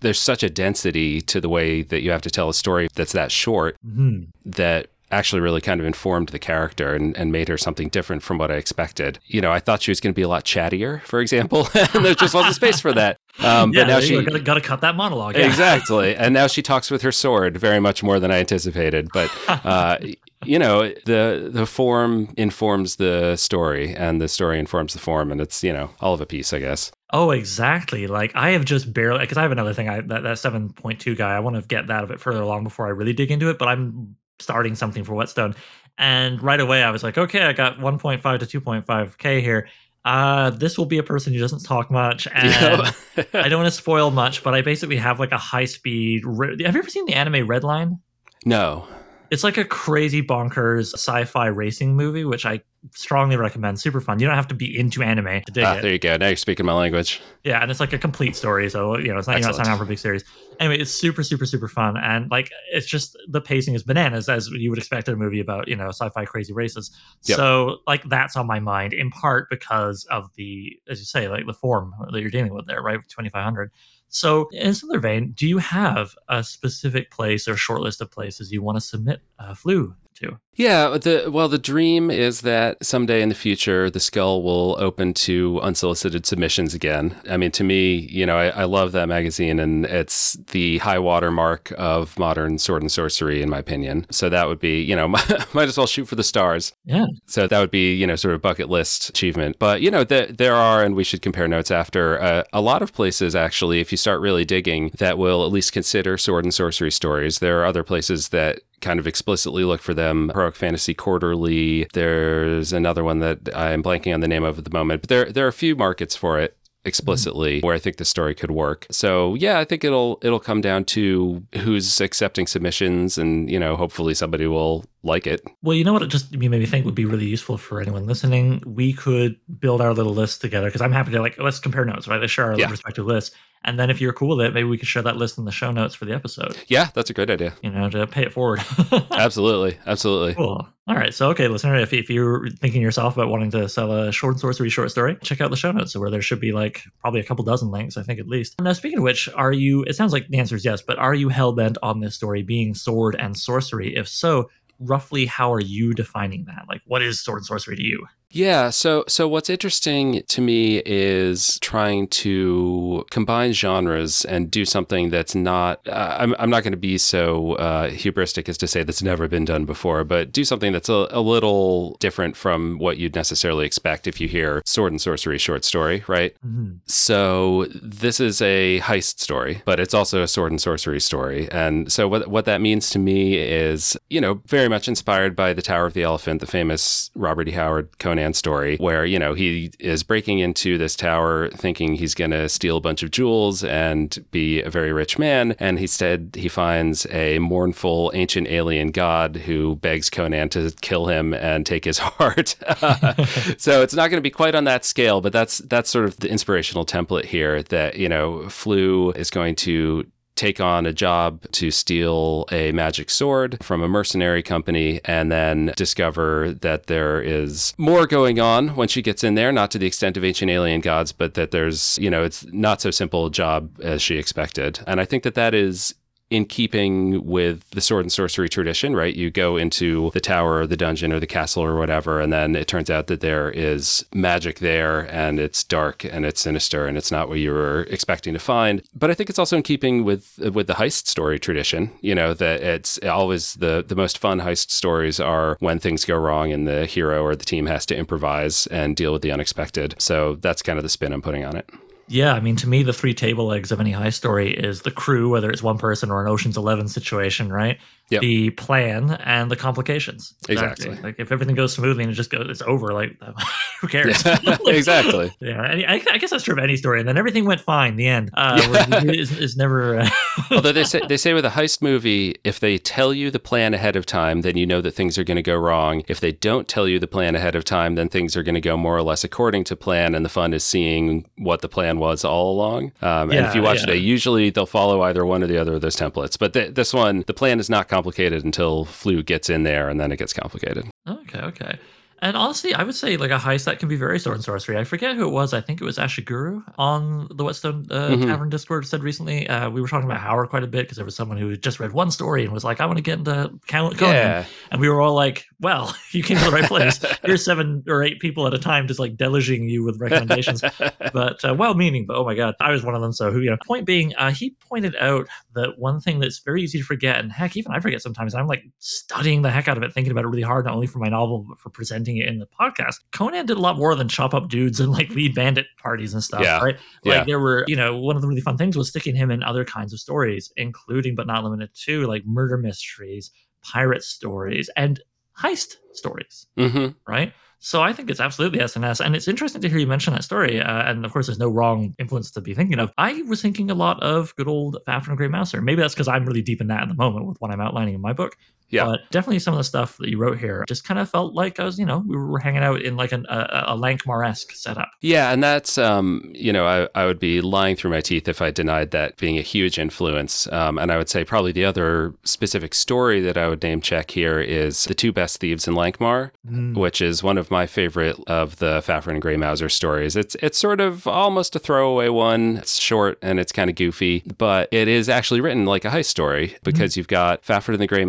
[0.00, 3.12] there's such a density to the way that you have to tell a story that's
[3.12, 4.24] that short mm-hmm.
[4.44, 8.38] that actually really kind of informed the character and, and made her something different from
[8.38, 9.18] what I expected.
[9.26, 12.04] You know, I thought she was going to be a lot chattier, for example, and
[12.04, 13.18] there just wasn't space for that.
[13.38, 15.36] Um, yeah, but now she got to cut that monologue.
[15.36, 15.46] Yeah.
[15.46, 19.08] Exactly, and now she talks with her sword very much more than I anticipated.
[19.12, 19.98] But uh,
[20.44, 25.40] you know, the the form informs the story, and the story informs the form, and
[25.40, 26.92] it's you know all of a piece, I guess.
[27.12, 28.06] Oh, exactly.
[28.06, 29.88] Like I have just barely because I have another thing.
[29.88, 31.36] I that, that seven point two guy.
[31.36, 33.58] I want to get that a bit further along before I really dig into it.
[33.58, 35.54] But I'm starting something for Whetstone.
[35.98, 39.68] And right away, I was like, okay, I got 1.5 to 2.5K here.
[40.04, 42.94] Uh, this will be a person who doesn't talk much, and
[43.34, 46.22] I don't want to spoil much, but I basically have like a high speed.
[46.24, 47.98] Re- have you ever seen the anime Redline?
[48.44, 48.86] No.
[49.32, 52.60] It's like a crazy bonkers sci-fi racing movie, which I
[52.94, 53.80] strongly recommend.
[53.80, 54.18] Super fun.
[54.18, 55.82] You don't have to be into anime to dig Ah, it.
[55.82, 56.16] there you go.
[56.16, 57.20] Now you're speaking my language.
[57.44, 59.72] Yeah, and it's like a complete story, so you know it's not you're not signing
[59.72, 60.24] up for a big series.
[60.58, 64.48] Anyway, it's super, super, super fun, and like it's just the pacing is bananas as
[64.50, 66.90] you would expect in a movie about you know sci-fi crazy races.
[67.24, 67.36] Yep.
[67.36, 71.46] So like that's on my mind in part because of the as you say like
[71.46, 72.98] the form that you're dealing with there, right?
[73.08, 73.70] Twenty five hundred.
[74.08, 78.10] So in a similar vein, do you have a specific place or short list of
[78.10, 80.38] places you want to submit uh, Flue to?
[80.56, 85.12] Yeah, the well, the dream is that someday in the future, the skull will open
[85.14, 87.14] to unsolicited submissions again.
[87.28, 90.98] I mean, to me, you know, I, I love that magazine, and it's the high
[90.98, 94.06] water mark of modern sword and sorcery, in my opinion.
[94.10, 96.72] So that would be, you know, might as well shoot for the stars.
[96.84, 97.04] Yeah.
[97.26, 99.58] So that would be, you know, sort of bucket list achievement.
[99.58, 102.80] But you know, th- there are, and we should compare notes after uh, a lot
[102.80, 103.80] of places actually.
[103.80, 107.40] If you start really digging, that will at least consider sword and sorcery stories.
[107.40, 110.30] There are other places that kind of explicitly look for them.
[110.34, 111.86] Heroic Fantasy Quarterly.
[111.92, 115.32] There's another one that I'm blanking on the name of at the moment, but there
[115.32, 116.55] there are a few markets for it
[116.86, 117.66] explicitly mm-hmm.
[117.66, 118.86] where I think the story could work.
[118.90, 123.76] So yeah, I think it'll it'll come down to who's accepting submissions and you know
[123.76, 125.42] hopefully somebody will like it.
[125.62, 126.02] Well, you know what?
[126.02, 128.62] It just you made me think would be really useful for anyone listening.
[128.64, 132.08] We could build our little list together because I'm happy to like let's compare notes,
[132.08, 132.20] right?
[132.20, 132.70] Let's share our Yeah.
[132.70, 135.38] respective lists, and then if you're cool with it, maybe we could share that list
[135.38, 136.56] in the show notes for the episode.
[136.68, 137.54] Yeah, that's a great idea.
[137.62, 138.60] You know, to pay it forward.
[139.10, 139.78] Absolutely.
[139.86, 140.34] Absolutely.
[140.34, 140.68] Cool.
[140.88, 141.12] All right.
[141.12, 144.70] So, okay, listener, if, if you're thinking yourself about wanting to sell a short sorcery
[144.70, 147.44] short story, check out the show notes where there should be like probably a couple
[147.44, 148.60] dozen links, I think at least.
[148.60, 151.14] Now, speaking of which, are you, it sounds like the answer is yes, but are
[151.14, 153.96] you hell bent on this story being sword and sorcery?
[153.96, 156.66] If so, roughly how are you defining that?
[156.68, 158.06] Like, what is sword and sorcery to you?
[158.30, 165.10] Yeah, so so what's interesting to me is trying to combine genres and do something
[165.10, 165.80] that's not.
[165.86, 169.28] Uh, I'm I'm not going to be so uh, hubristic as to say that's never
[169.28, 173.64] been done before, but do something that's a, a little different from what you'd necessarily
[173.64, 176.34] expect if you hear sword and sorcery short story, right?
[176.44, 176.80] Mhm.
[176.84, 181.48] So this is a heist story, but it's also a sword and sorcery story.
[181.52, 185.52] And so what what that means to me is, you know, very much inspired by
[185.54, 187.52] the Tower of the Elephant, the famous Robert E.
[187.52, 192.48] Howard Conan story, where, you know, he is breaking into this tower thinking he's gonna
[192.48, 195.54] steal a bunch of jewels and be a very rich man.
[195.58, 201.34] And instead he finds a mournful ancient alien god who begs Conan to kill him
[201.34, 202.56] and take his heart.
[203.58, 206.18] so it's not going to be quite on that scale, but that's that's sort of
[206.18, 207.62] the inspirational template here.
[207.62, 213.10] That you know, Flue is going to take on a job to steal a magic
[213.10, 218.86] sword from a mercenary company and then discover that there is more going on when
[218.86, 221.98] she gets in there not to the extent of ancient alien gods but that there's
[221.98, 224.80] you know it's not so simple a job as she expected.
[224.86, 225.94] And i think that that is
[226.28, 229.14] in keeping with the sword and sorcery tradition, right?
[229.14, 232.56] You go into the tower or the dungeon or the castle or whatever, and then
[232.56, 236.98] it turns out that there is magic there and it's dark and it's sinister and
[236.98, 238.82] it's not what you were expecting to find.
[238.94, 242.34] But I think it's also in keeping with with the heist story tradition, you know,
[242.34, 246.66] that it's always the the most fun heist stories are when things go wrong and
[246.66, 249.94] the hero or the team has to improvise and deal with the unexpected.
[249.98, 251.70] So that's kind of the spin I'm putting on it.
[252.08, 254.92] Yeah, I mean, to me, the three table legs of any high story is the
[254.92, 257.78] crew, whether it's one person or an Ocean's Eleven situation, right?
[258.10, 258.22] Yep.
[258.22, 260.34] The plan and the complications.
[260.48, 260.94] Exactly.
[260.96, 262.92] Like if everything goes smoothly and it just goes, it's over.
[262.92, 263.20] Like
[263.80, 264.22] who cares?
[264.66, 265.32] exactly.
[265.40, 267.00] Yeah, I, I guess that's true of any story.
[267.00, 267.96] And then everything went fine.
[267.96, 269.02] The end uh, Yeah.
[269.10, 269.98] is, is never.
[270.00, 270.08] Uh,
[270.52, 273.74] Although they say they say with a heist movie, if they tell you the plan
[273.74, 276.02] ahead of time, then you know that things are going to go wrong.
[276.06, 278.60] If they don't tell you the plan ahead of time, then things are going to
[278.60, 281.98] go more or less according to plan, and the fun is seeing what the plan
[281.98, 282.92] was all along.
[283.02, 283.94] Um, and if you watch yeah.
[283.94, 286.38] it, usually they'll follow either one or the other of those templates.
[286.38, 289.98] But th- this one, the plan is not complicated until Flue gets in there, and
[289.98, 290.84] then it gets complicated.
[291.08, 291.78] okay, okay.
[292.22, 294.78] And honestly, I would say like a heist that can be very sword and sorcery.
[294.78, 295.52] I forget who it was.
[295.52, 298.24] I think it was Ashiguru on the Whetstone uh, Mhm.
[298.26, 299.46] Tavern Discord said recently.
[299.48, 301.62] Uh, we were talking about Howard quite a bit because there was someone who had
[301.62, 304.80] just read one story and was like, "I want to get into Conan." Yeah, And
[304.80, 307.04] we were all like, well, you came to the right place.
[307.24, 310.62] Here's seven or eight people at a time just like deluging you with recommendations.
[311.12, 313.12] but uh, well meaning, but oh my God, I was one of them.
[313.12, 316.62] So, who, you know, point being, uh, he pointed out that one thing that's very
[316.62, 319.76] easy to forget, and heck, even I forget sometimes, I'm like studying the heck out
[319.76, 322.05] of it, thinking about it really hard, not only for my novel, but for presenting
[322.14, 323.00] it in the podcast.
[323.10, 326.22] Conan did a lot more than chop up dudes and like lead bandit parties and
[326.22, 326.58] stuff, Yeah.
[326.60, 326.76] right?
[327.04, 327.24] Like Yeah.
[327.24, 329.64] there were, you know, one of the really fun things was sticking him in other
[329.64, 333.32] kinds of stories, including but not limited to like murder mysteries,
[333.64, 335.00] pirate stories, and
[335.36, 337.32] heist stories, hmm right?
[337.58, 340.60] So I think it's absolutely SNS, and it's interesting to hear you mention that story.
[340.60, 342.92] Uh, and of course, there's no wrong influence to be thinking of.
[342.98, 345.62] I was thinking a lot of good old Fafhrd and Grey Mouser.
[345.62, 347.94] Maybe that's because I'm really deep in that at the moment with what I'm outlining
[347.94, 348.36] in my book.
[348.70, 348.84] Yeah.
[348.84, 351.60] But definitely some of the stuff that you wrote here just kind of felt like
[351.60, 354.52] I was, you know, we were hanging out in like an, a, a Lankhmar esque
[354.52, 354.90] setup.
[355.00, 358.42] Yeah, and that's um, you know, I, I would be lying through my teeth if
[358.42, 360.50] I denied that being a huge influence.
[360.52, 364.10] Um, and I would say probably the other specific story that I would name check
[364.10, 366.76] here is the two best thieves in Lankhmar, Mm.
[366.76, 370.16] which is one of my favorite of the Fafhrd and Grey Mouser stories.
[370.16, 372.58] It's it's sort of almost a throwaway one.
[372.58, 376.06] It's short and it's kind of goofy, but it is actually written like a heist
[376.06, 378.04] story because you've got Fafhrd and the Grey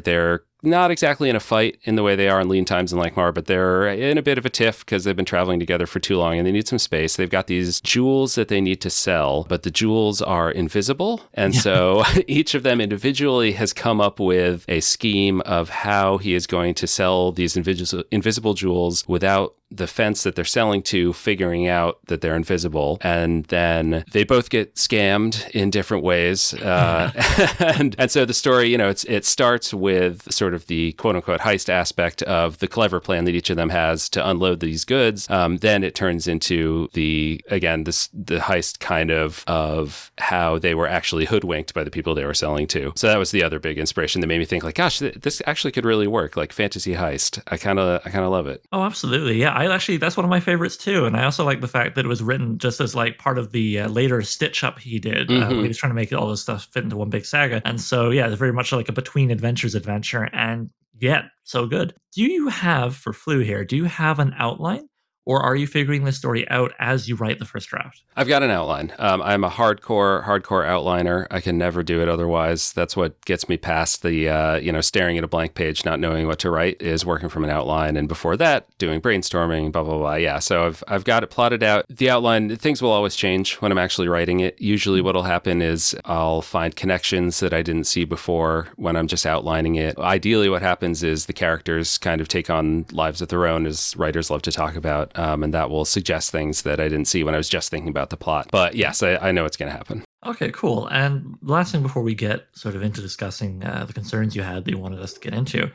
[0.00, 2.98] They're not exactly in a fight in the way they are in Lean Times in
[2.98, 6.00] Lankhmar, but they're in a bit of a tiff because they've been traveling together for
[6.00, 7.16] too long and they need some space.
[7.16, 11.22] They've got these jewels that they need to sell, but the jewels are invisible.
[11.34, 16.34] And so each of them individually has come up with a scheme of how he
[16.34, 21.12] is going to sell these invisible, invisible jewels without the fence that they're selling to
[21.12, 22.98] figuring out that they're invisible.
[23.00, 26.54] And then they both get scammed in different ways.
[26.54, 27.12] Uh,
[27.58, 31.16] and, and so the story you know it's it starts with sort of the quote
[31.16, 34.84] unquote heist aspect of the clever plan that each of them has to unload these
[34.84, 35.28] goods.
[35.30, 40.74] Um, then it turns into the again this the heist kind of of how they
[40.74, 42.92] were actually hoodwinked by the people they were selling to.
[42.96, 45.42] So that was the other big inspiration that made me think like gosh th- this
[45.46, 47.42] actually could really work like fantasy heist.
[47.48, 48.64] I kind of i kind of love it.
[48.72, 49.40] Oh, absolutely.
[49.40, 51.94] Yeah, I actually that's one of my favorites too, and I also like the fact
[51.94, 54.98] that it was written just as like part of the uh, later stitch up he
[54.98, 55.30] did.
[55.30, 55.62] Uh, when Mhm.
[55.62, 58.10] he was trying to make all this stuff fit into one big saga, and so
[58.10, 61.94] yeah, it's very much like a between adventures adventure, and yet so good.
[62.14, 63.64] Do you have for Flue here?
[63.64, 64.88] Do you have an outline,
[65.26, 68.02] or are you figuring this story out as you write the first draft?
[68.16, 68.92] I've got an outline.
[68.98, 71.26] Um, I'm a hardcore, hardcore outliner.
[71.30, 72.72] I can never do it otherwise.
[72.72, 75.98] That's what gets me past the, uh, you know, staring at a blank page, not
[75.98, 77.96] knowing what to write, is working from an outline.
[77.96, 80.14] And before that, doing brainstorming, blah blah blah.
[80.14, 80.38] Yeah.
[80.38, 81.86] So I've I've got it plotted out.
[81.88, 84.60] The outline, things will always change when I'm actually writing it.
[84.60, 89.26] Usually, what'll happen is I'll find connections that I didn't see before when I'm just
[89.26, 89.98] outlining it.
[89.98, 93.96] Ideally, what happens is the characters kind of take on lives of their own, as
[93.96, 97.24] writers love to talk about, um, and that will suggest things that I didn't see
[97.24, 98.48] when I was just thinking about the plot.
[98.50, 100.04] But yes, I, I know it's going to happen.
[100.26, 100.86] Okay, cool.
[100.88, 104.64] And last thing before we get sort of into discussing uh, the concerns you had
[104.64, 105.70] that you wanted us to get into,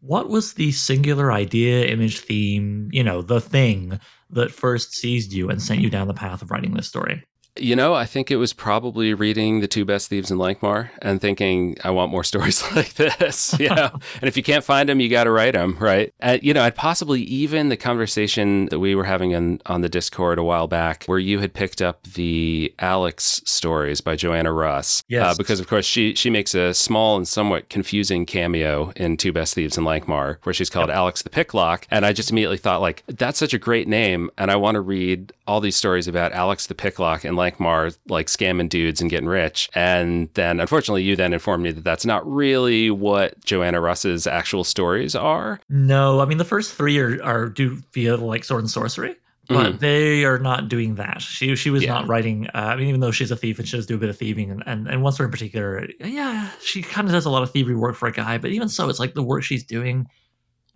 [0.00, 5.48] what was the singular idea, image, theme, you know, the thing that first seized you
[5.48, 7.24] and sent you down the path of writing this story?
[7.56, 11.20] You know, I think it was probably reading The Two Best Thieves in Lankhmar and
[11.20, 13.90] thinking, I want more stories like this, you know?
[13.92, 16.12] and if you can't find them, you got to write them, right?
[16.18, 19.88] And, you know, I'd possibly even the conversation that we were having in, on the
[19.88, 25.04] Discord a while back where you had picked up the Alyx stories by Joanna Russ.
[25.06, 25.24] Yes.
[25.24, 29.32] Uh, because, of course, she, she makes a small and somewhat confusing cameo in Two
[29.32, 31.86] Best Thieves in Lankhmar where she's called Alyx the Picklock.
[31.88, 34.28] And I just immediately thought, like, that's such a great name.
[34.36, 38.28] And I want to read all these stories about Alyx the Picklock and Lankhmar, like
[38.28, 39.68] scamming dudes and getting rich.
[39.74, 44.64] And then, unfortunately, you then informed me that that's not really what Joanna Russ's actual
[44.64, 45.60] stories are.
[45.68, 49.16] No, I mean the first three are, are do feel like sword and sorcery,
[49.48, 51.20] but they are not doing that.
[51.20, 51.92] She she was Yeah.
[51.92, 52.46] not writing.
[52.54, 54.16] Uh, I mean, even though she's a thief and she does do a bit of
[54.16, 57.42] thieving, and and, and one story in particular, yeah, she kind of does a lot
[57.42, 58.38] of thievery work for a guy.
[58.38, 60.06] But even so, it's like the work she's doing.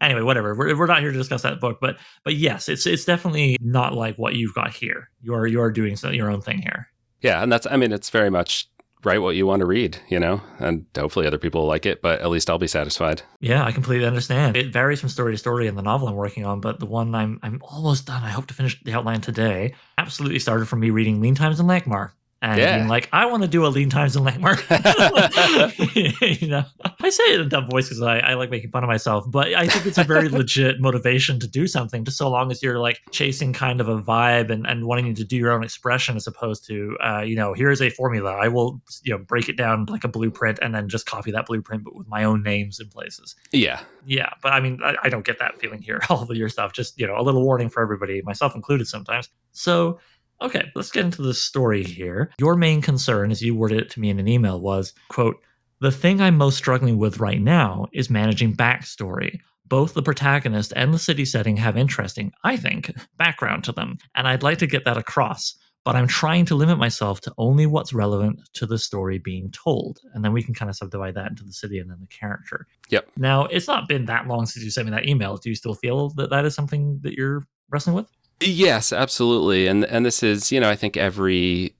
[0.01, 0.55] Anyway, whatever.
[0.55, 3.95] We're, we're not here to discuss that book, but but yes, it's it's definitely not
[3.95, 5.11] like what you've got here.
[5.23, 6.89] You are you are doing so, your own thing here.
[7.21, 7.43] Yeah.
[7.43, 8.69] And that's, I mean, it's very much
[9.05, 12.03] write what you want to read, you know, and hopefully other people will like it,
[12.03, 13.23] but at least I'll be satisfied.
[13.41, 14.57] Yeah, I completely understand.
[14.57, 17.15] It varies from story to story in the novel I'm working on, but the one
[17.15, 18.25] I'm I'm almost done.
[18.25, 19.75] I hope to finish the outline today.
[19.99, 22.11] Absolutely started from me reading Lean Times in Lankhmar.
[22.41, 22.77] And Yeah.
[22.77, 24.57] being like, I want to do a lean times in Lankhmar.
[26.41, 26.65] you know,
[27.01, 29.25] I say it in a dumb voice because I, I like making fun of myself,
[29.29, 32.63] but I think it's a very legit motivation to do something, just so long as
[32.63, 36.17] you're like chasing kind of a vibe and, and wanting to do your own expression
[36.17, 38.33] as opposed to, uh, you know, here's a formula.
[38.33, 41.47] I will, you know, break it down like a blueprint and then just copy that
[41.47, 43.35] blueprint, but with my own names in places.
[43.53, 43.81] Yeah.
[44.07, 46.01] Yeah, but I mean, I, I don't get that feeling here.
[46.09, 49.29] All of your stuff, just you know, a little warning for everybody, myself included, sometimes.
[49.53, 49.99] So,
[50.41, 52.31] okay, let's get into the story here.
[52.39, 55.37] Your main concern, as you worded it to me in an email, was quote:
[55.81, 59.41] "The thing I'm most struggling with right now is managing backstory.
[59.67, 64.27] Both the protagonist and the city setting have interesting, I think, background to them, and
[64.27, 67.95] I'd like to get that across." But I'm trying to limit myself to only what's
[67.95, 70.01] relevant to the story being told.
[70.13, 72.67] And then we can kind of subdivide that into the city and then the character.
[72.91, 73.09] Yep.
[73.17, 75.39] Now, it's not been that long since you sent me that email.
[75.39, 78.11] Do you still feel that that is something that you're wrestling with?
[78.41, 79.67] Yes, absolutely.
[79.67, 81.75] And and this is, you know, I think every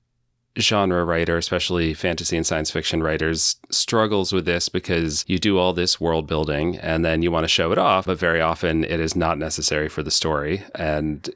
[0.59, 5.73] genre writer, especially fantasy and science fiction writers, struggles with this because you do all
[5.73, 8.99] this world building and then you want to show it off, but very often it
[8.99, 10.65] is not necessary for the story.
[10.75, 11.31] And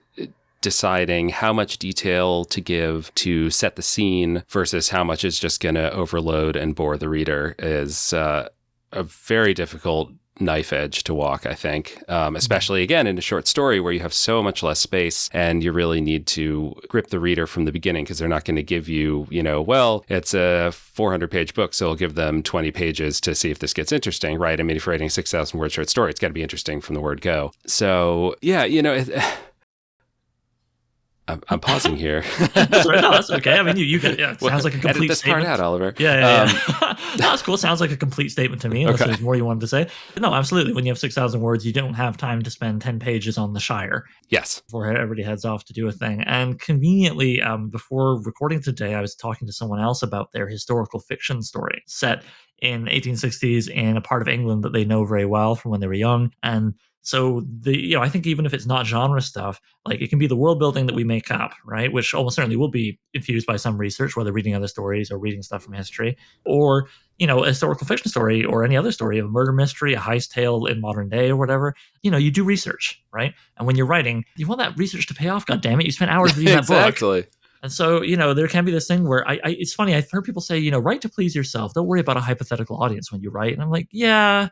[0.61, 5.61] deciding how much detail to give to set the scene versus how much is just
[5.61, 8.49] going to overload and bore the reader is uh,
[8.93, 13.47] a very difficult knife edge to walk, I think, um, especially again in a short
[13.47, 17.21] story where you have so much less space and you really need to grip the
[17.21, 20.35] reader from the beginning because they're not going to give you, you know, well, it's
[20.35, 23.93] a 400 page book, so I'll give them 20 pages to see if this gets
[23.93, 24.59] interesting, right?
[24.59, 26.81] I mean, if you're writing a 6,000 word short story, it's got to be interesting
[26.81, 27.53] from the word go.
[27.67, 29.11] So, yeah, you know, it,
[31.33, 32.25] I'm, I'm pausing here.
[33.03, 33.59] No, that's okay.
[33.59, 35.47] I mean, you, you get, yeah, it sounds like a complete edit this statement.
[35.47, 35.95] part out, Oliver.
[35.99, 36.87] Yeah, yeah, yeah.
[36.87, 37.57] Um, that's cool.
[37.57, 38.83] Sounds like a complete statement to me.
[38.83, 39.11] Unless okay.
[39.11, 39.89] there's more you wanted to say.
[40.19, 40.73] No, absolutely.
[40.73, 43.55] When you have six thousand words, you don't have time to spend ten pages on
[43.55, 44.05] the Shire.
[44.29, 44.61] Yes.
[44.61, 49.01] Before everybody heads off to do a thing, and conveniently, um, before recording today, I
[49.01, 52.23] was talking to someone else about their historical fiction story set
[52.61, 55.89] in 1860s in a part of England that they know very well from when they
[55.89, 59.61] were young, and so the you know I think even if it's not genre stuff,
[59.85, 61.93] like it can be the world building that we make up, right?
[61.93, 65.43] Which almost certainly will be infused by some research, whether reading other stories or reading
[65.43, 66.89] stuff from history, or
[67.19, 69.99] you know a historical fiction story or any other story, of a murder mystery, a
[69.99, 71.75] heist tale in modern day or whatever.
[72.03, 73.35] You know, you do research, right?
[73.59, 75.45] And when you're writing, you want that research to pay off.
[75.45, 76.89] God damn it, you spent hours reading that book.
[76.89, 77.25] Exactly.
[77.63, 79.95] And so, you know, there can be this thing where I, I, it's funny.
[79.95, 81.75] I've heard people say, you know, write to please yourself.
[81.75, 83.53] Don't worry about a hypothetical audience when you write.
[83.53, 84.49] And I'm like, yeah,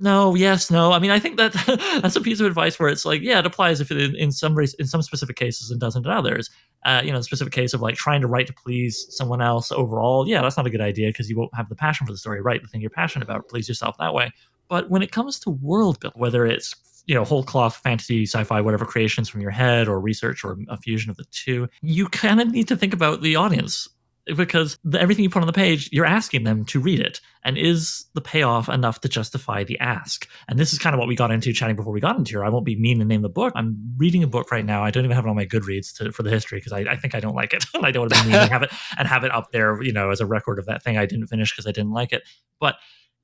[0.00, 0.92] no, yes, no.
[0.92, 1.52] I mean, I think that
[2.02, 4.58] that's a piece of advice where it's like, yeah, it applies if it in, some
[4.58, 6.50] in some specific cases and doesn't in others.
[6.84, 9.70] Uh, you know, the specific case of like trying to write to please someone else
[9.70, 12.18] overall, yeah, that's not a good idea because you won't have the passion for the
[12.18, 12.40] story.
[12.40, 14.32] Write the thing you're passionate about, please yourself that way.
[14.68, 16.74] But when it comes to world build, whether it's
[17.06, 20.78] you know whole cloth fantasy, sci-fi, whatever creations from your head or research or a
[20.78, 23.88] fusion of the two, you kind of need to think about the audience
[24.36, 27.20] because the, everything you put on the page, you're asking them to read it.
[27.42, 30.28] And is the payoff enough to justify the ask?
[30.48, 32.44] And this is kind of what we got into chatting before we got into here.
[32.44, 33.52] I won't be mean and name the book.
[33.56, 34.84] I'm reading a book right now.
[34.84, 36.96] I don't even have it on my Goodreads to, for the history because I, I,
[36.96, 37.64] think I don't like it.
[37.82, 39.92] I don't want to be mean and have it and have it up there, you
[39.92, 42.22] know, as a record of that thing I didn't finish because I didn't like it.
[42.58, 42.76] But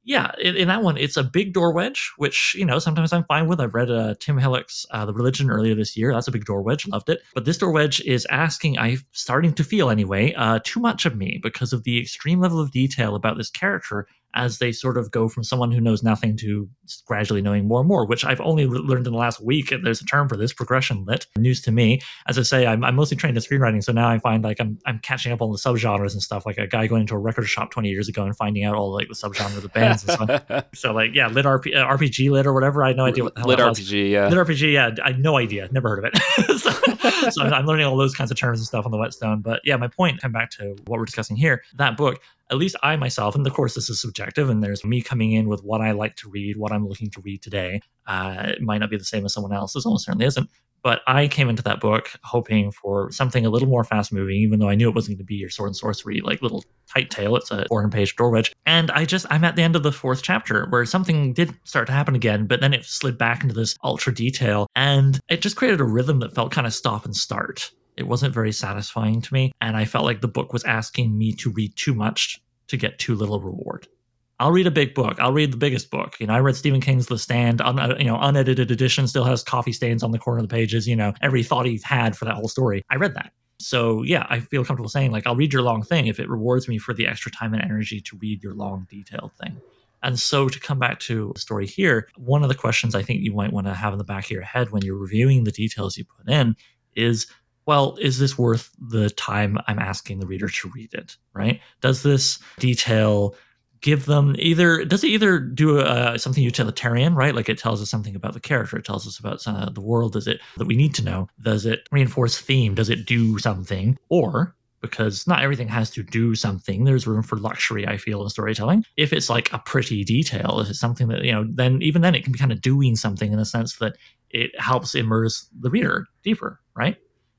[0.06, 3.24] yeah, in, in, that one, it's a big door wedge, which you know sometimes I'm
[3.24, 3.60] fine with.
[3.60, 6.14] I've read uh, Tim Willocks' uh, The Religion earlier this year.
[6.14, 7.22] That's a big door wedge, loved it.
[7.34, 11.16] But this door wedge is asking, I'm starting to feel anyway, uh, too much of
[11.16, 15.10] me because of the extreme level of detail about this character as they sort of
[15.10, 16.68] go from someone who knows nothing to
[17.06, 19.72] gradually knowing more and more, which I've only learned in the last week.
[19.82, 22.00] There's a term for this, progression lit, news to me.
[22.28, 24.78] As I say, I'm, I'm mostly trained in screenwriting, so now I find like I'm
[24.84, 26.44] I'm catching up on the subgenres and stuff.
[26.44, 28.92] Like a guy going into a record shop 20 years ago and finding out all
[28.92, 30.66] like the subgenres of bands and stuff.
[30.74, 32.84] so like yeah, lit RP, uh, RPG lit or whatever.
[32.84, 34.10] I had no idea what the hell lit RPG.
[34.10, 34.72] Yeah, lit RPG.
[34.72, 35.68] Yeah, I had no idea.
[35.72, 36.60] Never heard of it.
[36.60, 36.70] so,
[37.30, 39.40] so I'm learning all those kinds of terms and stuff on the whetstone.
[39.40, 40.20] But yeah, my point.
[40.20, 41.62] Come back to what we're discussing here.
[41.76, 42.20] That book
[42.50, 45.48] at least I myself, and of course this is subjective, and there's me coming in
[45.48, 47.80] with what I like to read, what I'm looking to read today.
[48.06, 50.48] Uh, it might not be the same as someone else's, almost certainly isn't.
[50.82, 54.60] But I came into that book hoping for something a little more fast moving, even
[54.60, 57.10] though I knew it wasn't going to be your sword and sorcery, like little tight
[57.10, 57.34] tale.
[57.34, 58.52] It's a 400 page door wedge.
[58.66, 61.88] And I just, I'm at the end of the fourth chapter where something did start
[61.88, 64.68] to happen again, but then it slid back into this ultra detail.
[64.76, 67.72] And it just created a rhythm that felt kind of stop and start.
[67.96, 69.50] It wasn't very satisfying to me.
[69.60, 72.98] And I felt like the book was asking me to read too much to get
[72.98, 73.88] too little reward.
[74.38, 75.18] I'll read a big book.
[75.18, 76.16] I'll read the biggest book.
[76.20, 77.62] You know, I read Stephen King's The Stand.
[77.62, 80.54] Un, uh, you know, unedited edition still has coffee stains on the corner of the
[80.54, 80.86] pages.
[80.86, 82.82] You know, every thought he's had for that whole story.
[82.90, 83.32] I read that.
[83.58, 86.68] So yeah, I feel comfortable saying like I'll read your long thing if it rewards
[86.68, 89.60] me for the extra time and energy to read your long detailed thing.
[90.02, 93.22] And so to come back to the story here, one of the questions I think
[93.22, 95.50] you might want to have in the back of your head when you're reviewing the
[95.50, 96.54] details you put in
[96.94, 97.26] is
[97.66, 101.16] well, is this worth the time I'm asking the reader to read it?
[101.32, 101.60] Right?
[101.80, 103.34] Does this detail
[103.80, 107.34] give them either does it either do uh, something utilitarian right?
[107.34, 110.12] Like it tells us something about the character it tells us about uh, the world
[110.12, 113.98] does it that we need to know does it reinforce theme does it do something?
[114.08, 118.28] Or because not everything has to do something there's room for luxury i feel in
[118.28, 118.84] storytelling.
[118.96, 122.14] If it's like a pretty detail if it's something that you know then even then
[122.14, 123.96] it can be kind of doing something in the sense that
[124.30, 126.96] it helps immerse the reader deeper right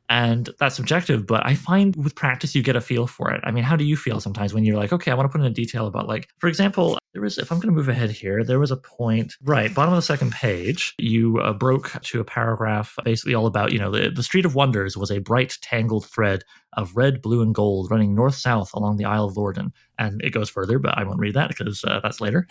[0.10, 3.42] and that's subjective but i find with practice you get a feel for it.
[3.44, 5.42] I mean how do you feel sometimes when you're like okay i want to put
[5.42, 8.12] in a detail about like for example there was if i'm going to move ahead
[8.12, 12.20] here there was a point right bottom of the second page you uh, broke to
[12.20, 15.58] a paragraph basically all about you know the, the street of wonders was a bright
[15.62, 16.44] tangled thread
[16.74, 19.72] of red blue and gold running north south along the isle of lorden.
[20.00, 22.48] And it goes further but i won't read that because uh, that's later.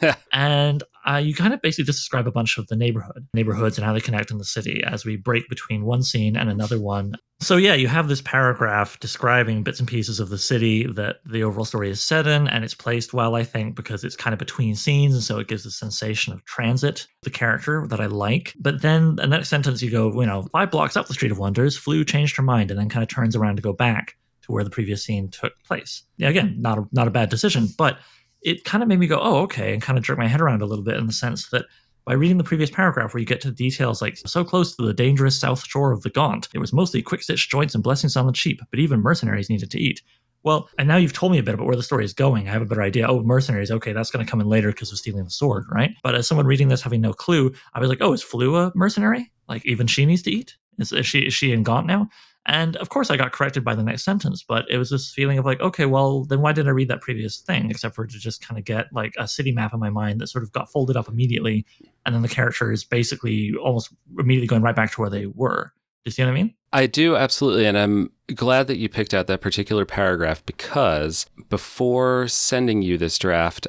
[0.32, 3.86] And uh, you kind of basically just describe a bunch of the neighborhood neighborhoods and
[3.86, 7.14] how they connect in the city as we break between one scene and another one.
[7.40, 11.42] So yeah you have this paragraph describing bits and pieces of the city that the
[11.42, 14.38] overall story is set in and it's placed well i think because it's kind of
[14.38, 18.54] between scenes and so it gives a sensation of transit the character that i like.
[18.58, 21.38] But then the next sentence you go you know five blocks up the street of
[21.38, 24.52] wonders Flue changed her mind and then kind of turns around to go back to
[24.52, 27.98] where the previous scene took place yeah, again not a, not a bad decision but
[28.46, 30.62] it kind of made me go, oh, okay, and kind of jerk my head around
[30.62, 31.64] a little bit in the sense that
[32.04, 34.86] by reading the previous paragraph where you get to the details like so close to
[34.86, 38.16] the dangerous south shore of the Gaunt, it was mostly quick stitch joints and blessings
[38.16, 40.00] on the cheap, but even mercenaries needed to eat.
[40.44, 42.48] Well, and now you've told me a bit about where the story is going.
[42.48, 43.08] I have a better idea.
[43.08, 43.72] Oh, mercenaries.
[43.72, 45.90] Okay, that's going to come in later because of stealing the sword, right?
[46.04, 48.72] But as someone reading this having no clue, I was like, oh, is Flua a
[48.76, 49.32] mercenary?
[49.48, 50.56] Like even she needs to eat?
[50.78, 52.08] Is, is she is she in Gaunt now?
[52.46, 55.36] And of course, I got corrected by the next sentence, but it was this feeling
[55.38, 58.18] of like, okay, well, then why didn't I read that previous thing except for to
[58.18, 60.70] just kind of get like a city map in my mind that sort of got
[60.70, 61.66] folded up immediately.
[62.04, 65.72] And then the character is basically almost immediately going right back to where they were.
[66.04, 66.54] Do you see what I mean?
[66.72, 72.28] I do absolutely, and I'm glad that you picked out that particular paragraph because before
[72.28, 73.66] sending you this draft,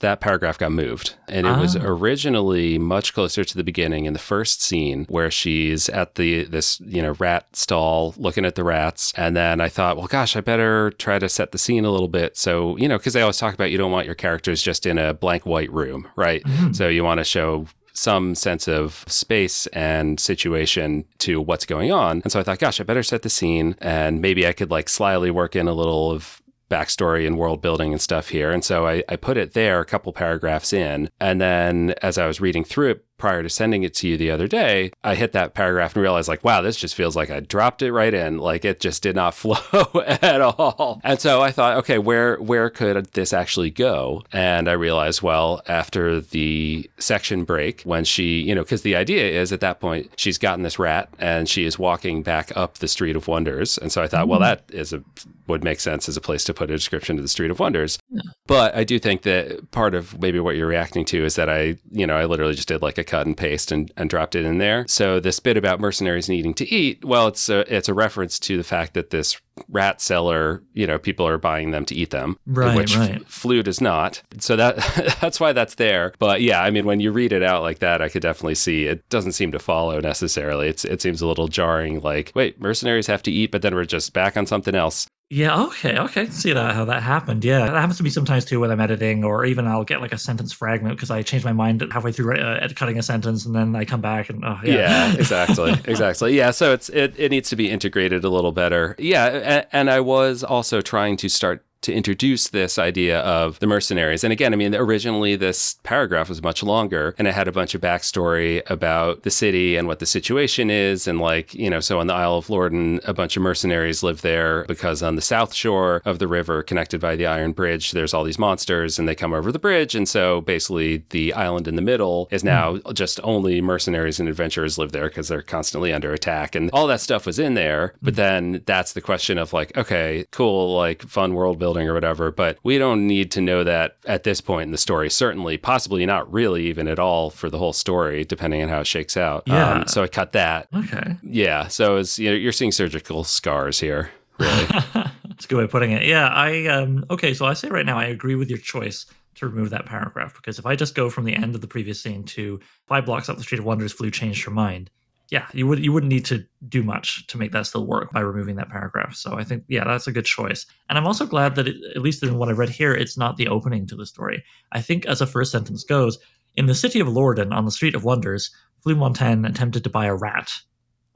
[0.00, 1.14] that paragraph got moved.
[1.28, 1.60] And it ah.
[1.60, 6.44] was originally much closer to the beginning in the first scene where she's at the
[6.44, 9.12] this, you know, rat stall looking at the rats.
[9.16, 12.08] And then I thought, well gosh, I better try to set the scene a little
[12.08, 12.36] bit.
[12.36, 14.98] So, you know, because they always talk about you don't want your characters just in
[14.98, 16.42] a blank white room, right?
[16.44, 16.72] Mm-hmm.
[16.72, 22.20] So you want to show some sense of space and situation to what's going on.
[22.22, 24.88] And so I thought, gosh, I better set the scene and maybe I could like
[24.88, 28.50] slyly work in a little of backstory and world building and stuff here.
[28.50, 31.08] And so I, I put it there a couple paragraphs in.
[31.20, 34.30] And then as I was reading through it, prior to sending it to you the
[34.30, 37.40] other day, I hit that paragraph and realized, like, wow, this just feels like I
[37.40, 38.38] dropped it right in.
[38.38, 41.00] Like it just did not flow at all.
[41.04, 44.22] And so I thought, okay, where where could this actually go?
[44.32, 49.40] And I realized, well, after the section break, when she, you know, because the idea
[49.40, 52.88] is at that point she's gotten this rat and she is walking back up the
[52.88, 53.78] Street of Wonders.
[53.78, 54.30] And so I thought, mm.
[54.30, 55.02] well, that is a
[55.46, 57.98] would make sense as a place to put a description to the Street of Wonders.
[58.10, 58.22] Yeah.
[58.46, 61.76] But I do think that part of maybe what you're reacting to is that I,
[61.90, 64.44] you know, I literally just did like a cut and paste and, and dropped it
[64.44, 64.86] in there.
[64.88, 68.56] So this bit about mercenaries needing to eat, well, it's a, it's a reference to
[68.56, 72.38] the fact that this rat seller, you know, people are buying them to eat them,
[72.46, 73.26] right, which right.
[73.26, 74.22] Flute does not.
[74.38, 74.76] So that
[75.20, 76.12] that's why that's there.
[76.18, 78.86] But yeah, I mean, when you read it out like that, I could definitely see
[78.86, 80.68] it doesn't seem to follow necessarily.
[80.68, 82.00] It's it seems a little jarring.
[82.00, 85.06] Like, wait, mercenaries have to eat, but then we're just back on something else.
[85.34, 86.26] Yeah, okay, okay.
[86.26, 87.44] See that how that happened.
[87.44, 90.12] Yeah, that happens to me sometimes too when I'm editing, or even I'll get like
[90.12, 93.52] a sentence fragment because I change my mind halfway through uh, cutting a sentence, and
[93.52, 94.74] then I come back and oh, yeah.
[94.74, 96.36] yeah, exactly, exactly.
[96.36, 98.94] Yeah, so it's it it needs to be integrated a little better.
[98.96, 103.66] Yeah, and, and I was also trying to start to introduce this idea of the
[103.66, 104.24] mercenaries.
[104.24, 107.74] And again, I mean, originally this paragraph was much longer and it had a bunch
[107.74, 111.06] of backstory about the city and what the situation is.
[111.06, 114.22] And like, you know, so on the Isle of Lorden, a bunch of mercenaries live
[114.22, 118.14] there because on the south shore of the river, connected by the Iron Bridge, there's
[118.14, 119.94] all these monsters and they come over the bridge.
[119.94, 122.94] And so basically the island in the middle is now mm.
[122.94, 126.54] just only mercenaries and adventurers live there because they're constantly under attack.
[126.54, 127.94] And all that stuff was in there.
[128.00, 128.16] But hmm.
[128.16, 132.30] then that's the question of like, okay, cool, like fun world building building or whatever,
[132.30, 135.10] but we don't need to know that at this point in the story.
[135.10, 138.86] Certainly, possibly not really even at all for the whole story, depending on how it
[138.86, 139.42] shakes out.
[139.46, 139.72] Yeah.
[139.72, 140.68] Um, so I cut that.
[140.74, 141.16] Okay.
[141.22, 141.66] Yeah.
[141.68, 144.10] So it's, you know, you're seeing surgical scars here.
[144.38, 144.66] Really.
[144.94, 146.04] That's a good way of putting it.
[146.04, 146.28] Yeah.
[146.28, 149.06] I um okay, so I say right now I agree with your choice
[149.36, 152.00] to remove that paragraph because if I just go from the end of the previous
[152.00, 154.90] scene to five blocks up the street of wonders, Flute changed her mind
[155.30, 158.20] yeah, you would you wouldn't need to do much to make that still work by
[158.20, 159.14] removing that paragraph.
[159.14, 160.66] So I think yeah, that's a good choice.
[160.88, 163.36] And I'm also glad that it, at least in what I read here, it's not
[163.36, 164.44] the opening to the story.
[164.72, 166.18] I think as a first sentence goes,
[166.56, 168.50] in the city of Lorden on the Street of Wonders,
[168.82, 170.52] Fleur Montagne attempted to buy a rat.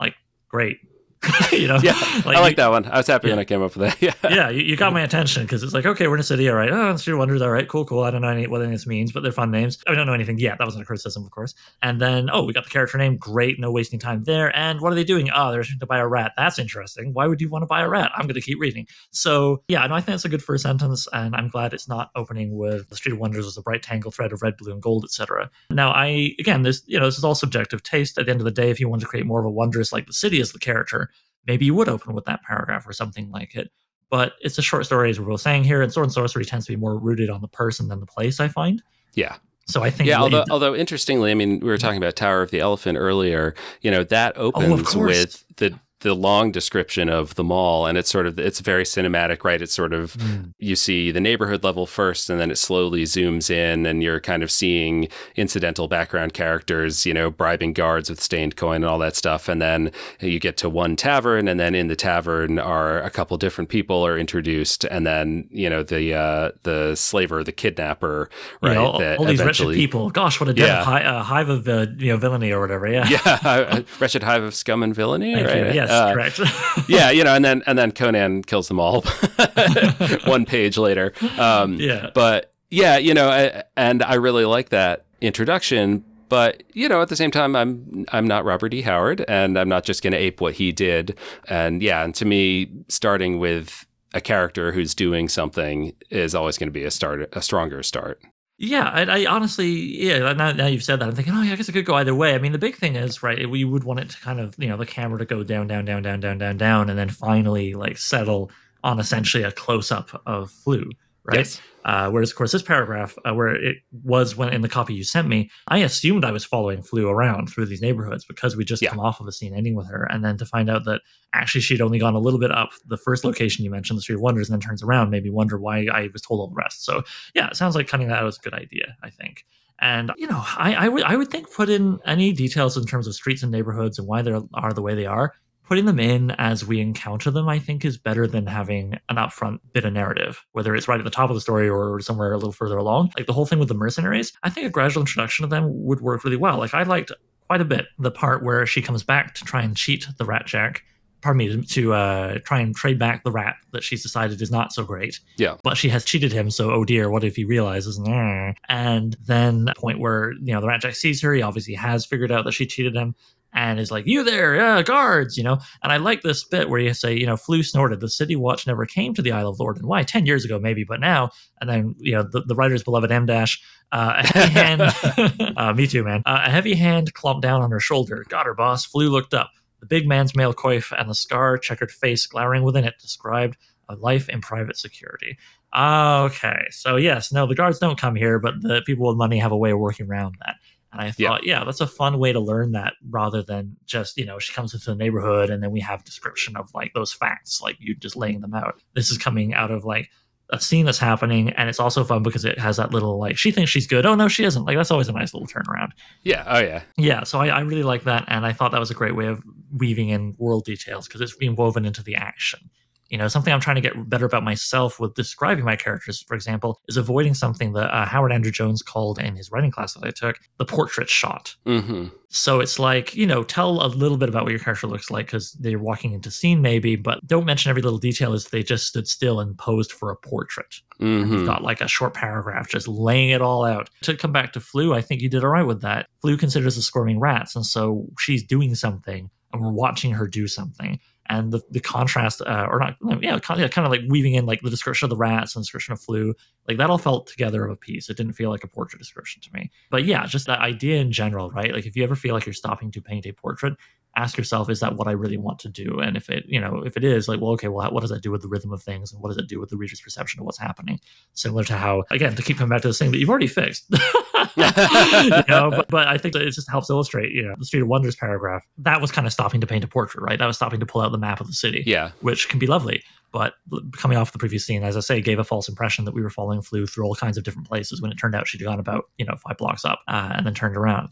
[0.00, 0.14] Like,
[0.48, 0.78] great.
[1.52, 1.92] you know, yeah,
[2.24, 2.86] like, I like that one.
[2.86, 3.34] I was happy yeah.
[3.34, 3.98] when I came up with that.
[4.08, 6.48] Yeah, yeah, you, you got my attention because it's like, okay, we're in a city,
[6.48, 6.70] all right.
[6.70, 8.04] Oh, Street of Wonders, all right, cool, cool.
[8.04, 9.78] I don't know any, what any of this means, but they're fun names.
[9.86, 10.58] I don't know anything yet.
[10.58, 11.54] That wasn't a criticism, of course.
[11.82, 13.16] And then, oh, we got the character name.
[13.16, 14.54] Great, no wasting time there.
[14.56, 15.28] And what are they doing?
[15.34, 16.32] Oh, they're trying to buy a rat.
[16.36, 17.12] That's interesting.
[17.12, 18.12] Why would you want to buy a rat?
[18.14, 18.86] I'm going to keep reading.
[19.10, 22.10] So yeah, no, I think that's a good first sentence, and I'm glad it's not
[22.14, 24.82] opening with the Street of Wonders as a bright tangle thread of red, blue, and
[24.82, 25.50] gold, etc.
[25.70, 28.18] Now, I again, this you know, this is all subjective taste.
[28.18, 29.92] At the end of the day, if you want to create more of a wondrous
[29.92, 31.07] like the city as the character
[31.48, 33.72] maybe you would open with that paragraph or something like it.
[34.10, 36.66] But it's a short story, as we're both saying here, and sword and sorcery tends
[36.66, 38.38] to be more rooted on the person than the place.
[38.38, 38.82] I find.
[39.14, 39.36] Yeah.
[39.66, 40.08] So I think.
[40.08, 40.20] Yeah.
[40.20, 41.80] Although, although interestingly, I mean, we were mm-hmm.
[41.80, 43.54] talking about Tower of the Elephant earlier.
[43.82, 47.98] You know, that oh, opens oh, with the the long description of the Maul and
[47.98, 50.52] it's sort of it's very cinematic right it's sort of mm.
[50.58, 54.44] you see the neighborhood level first and then it slowly zooms in and you're kind
[54.44, 59.16] of seeing incidental background characters you know bribing guards with stained coin and all that
[59.16, 59.90] stuff and then
[60.20, 64.06] you get to one tavern and then in the tavern are a couple different people
[64.06, 68.30] are introduced and then you know the uh the slaver the kidnapper
[68.62, 70.84] right yeah, all, all these wretched people gosh what a yeah.
[70.84, 74.54] hi- uh, hive of uh, you know villainy or whatever yeah yeah wretched hive of
[74.54, 75.87] scum and villainy Thank right you.
[75.88, 76.40] Yes uh, correct.
[76.88, 79.02] yeah, you know, and then and then Conan kills them all
[80.26, 81.12] one page later.
[81.38, 86.04] Um, yeah, but Yeah, you know, I, and I really like that introduction.
[86.28, 88.82] But you know, at the same time, I'm I'm not Robert E.
[88.82, 91.16] Howard, and I'm not just going to ape what he did.
[91.48, 96.68] And yeah, and to me, starting with a character who's doing something is always going
[96.68, 98.20] to be a start, a stronger start.
[98.60, 100.32] Yeah, I, I honestly, yeah.
[100.32, 102.14] Now, now, you've said that, I'm thinking, oh, yeah, I guess it could go either
[102.14, 102.34] way.
[102.34, 103.48] I mean, the big thing is, right?
[103.48, 105.84] We would want it to kind of, you know, the camera to go down, down,
[105.84, 108.50] down, down, down, down, down, and then finally like settle
[108.82, 110.90] on essentially a close up of Flue,
[111.22, 111.38] right?
[111.38, 111.60] Yes.
[111.88, 115.02] Uh, whereas, of course, this paragraph, uh, where it was when in the copy you
[115.02, 118.82] sent me, I assumed I was following Flue around through these neighborhoods because we just
[118.82, 118.90] Yeah.
[118.90, 121.00] come off of a scene ending with her, and then to find out that
[121.32, 124.16] actually she'd only gone a little bit up the first location you mentioned, the Street
[124.16, 126.54] of Wonders, and then turns around, made me wonder why I was told all the
[126.62, 126.84] rest.
[126.84, 128.94] So, yeah, it sounds like cutting that out is a good idea.
[129.02, 129.44] I think.
[129.80, 133.06] And you know, I, I would I would think put in any details in terms
[133.06, 135.32] of streets and neighborhoods and why they are the way they are.
[135.68, 139.58] Putting them in as we encounter them, I think, is better than having an upfront
[139.74, 142.36] bit of narrative, whether it's right at the top of the story or somewhere a
[142.36, 143.12] little further along.
[143.18, 146.00] Like the whole thing with the mercenaries, I think a gradual introduction of them would
[146.00, 146.56] work really well.
[146.56, 147.12] Like I liked
[147.48, 150.46] quite a bit the part where she comes back to try and cheat the rat
[150.46, 150.84] jack.
[151.20, 154.72] Pardon me, to uh, try and trade back the rat that she's decided is not
[154.72, 155.18] so great.
[155.36, 155.56] Yeah.
[155.64, 157.98] But she has cheated him, so oh dear, what if he realizes?
[157.98, 162.06] And then the point where you know the rat jack sees her, he obviously has
[162.06, 163.16] figured out that she cheated him,
[163.52, 165.58] and is like, "You there, yeah, guards," you know.
[165.82, 168.00] And I like this bit where you say, you know, Flue snorted.
[168.00, 170.84] The City Watch never came to the Isle of Lorden why ten years ago maybe,
[170.84, 171.30] but now.
[171.60, 173.60] And then you know the, the writer's beloved M dash,
[173.92, 174.82] uh, a heavy hand,
[175.56, 176.22] uh, me too, man.
[176.26, 178.24] Uh, a heavy hand clomped down on her shoulder.
[178.28, 178.84] Got her, boss.
[178.84, 179.50] Flue looked up.
[179.80, 183.56] The big man's mail coif and the scar checkered face glowering within it described
[183.88, 185.38] a life in private security.
[185.76, 189.52] Okay, so yes, no, the guards don't come here, but the people with money have
[189.52, 190.56] a way of working around that.
[190.92, 191.28] And I Yeah.
[191.28, 191.64] thought, yeah.
[191.64, 194.86] that's a fun way to learn that rather than just, you know, she comes into
[194.86, 198.40] the neighborhood and then we have description of like those facts, like you just laying
[198.40, 198.80] them out.
[198.94, 200.08] This is coming out of like
[200.50, 203.50] a scene that's happening, and it's also fun because it has that little like she
[203.50, 204.06] thinks she's good.
[204.06, 204.64] Oh no, she isn't.
[204.64, 205.90] Like that's always a nice little turnaround.
[206.22, 206.42] Yeah.
[206.46, 206.82] Oh yeah.
[206.96, 209.26] Yeah, so I, I really like that, and I thought that was a great way
[209.26, 209.42] of
[209.76, 212.60] weaving in world details because it's being woven into the action.
[213.08, 216.34] You know, something I'm trying to get better about myself with describing my characters, for
[216.34, 220.06] example, is avoiding something that uh, Howard Andrew Jones called in his writing class that
[220.06, 221.54] I took the portrait shot.
[221.66, 222.08] Mm-hmm.
[222.28, 225.26] So it's like, you know, tell a little bit about what your character looks like
[225.26, 228.86] because they're walking into scene maybe, but don't mention every little detail as they just
[228.86, 230.76] stood still and posed for a portrait.
[231.00, 231.32] Mm-hmm.
[231.32, 233.88] you've got like a short paragraph just laying it all out.
[234.02, 236.08] To come back to Flue, I think you did all right with that.
[236.20, 240.46] Flue considers the squirming rats, and so she's doing something, and we're watching her do
[240.46, 240.98] something.
[241.30, 244.46] And the, the contrast, uh, or not, yeah, kind of, kind of like weaving in
[244.46, 246.34] like the description of the rats and description of Flue,
[246.66, 248.08] like that all felt together of a piece.
[248.08, 249.70] It didn't feel like a portrait description to me.
[249.90, 251.74] But yeah, just that idea in general, right?
[251.74, 253.74] Like if you ever feel like you're stopping to paint a portrait,
[254.16, 256.00] ask yourself, is that what I really want to do?
[256.00, 258.22] And if it, you know, if it is, like, well, okay, well, what does that
[258.22, 260.40] do with the rhythm of things, and what does it do with the reader's perception
[260.40, 260.98] of what's happening?
[261.34, 263.92] Similar to how, again, to keep coming back to this thing that you've already fixed.
[264.56, 267.80] you know, but, but I think that it just helps illustrate, you know, the Street
[267.82, 268.62] of Wonders paragraph.
[268.78, 270.38] That was kind of stopping to paint a portrait, right?
[270.38, 272.10] That was stopping to pull out the map of the city Yeah.
[272.20, 273.02] which can be lovely.
[273.30, 273.54] But
[273.96, 276.30] coming off the previous scene, as I say, gave a false impression that we were
[276.30, 279.10] following Flue through all kinds of different places when it turned out she'd gone about,
[279.18, 281.10] you know, five blocks up uh, and then turned around.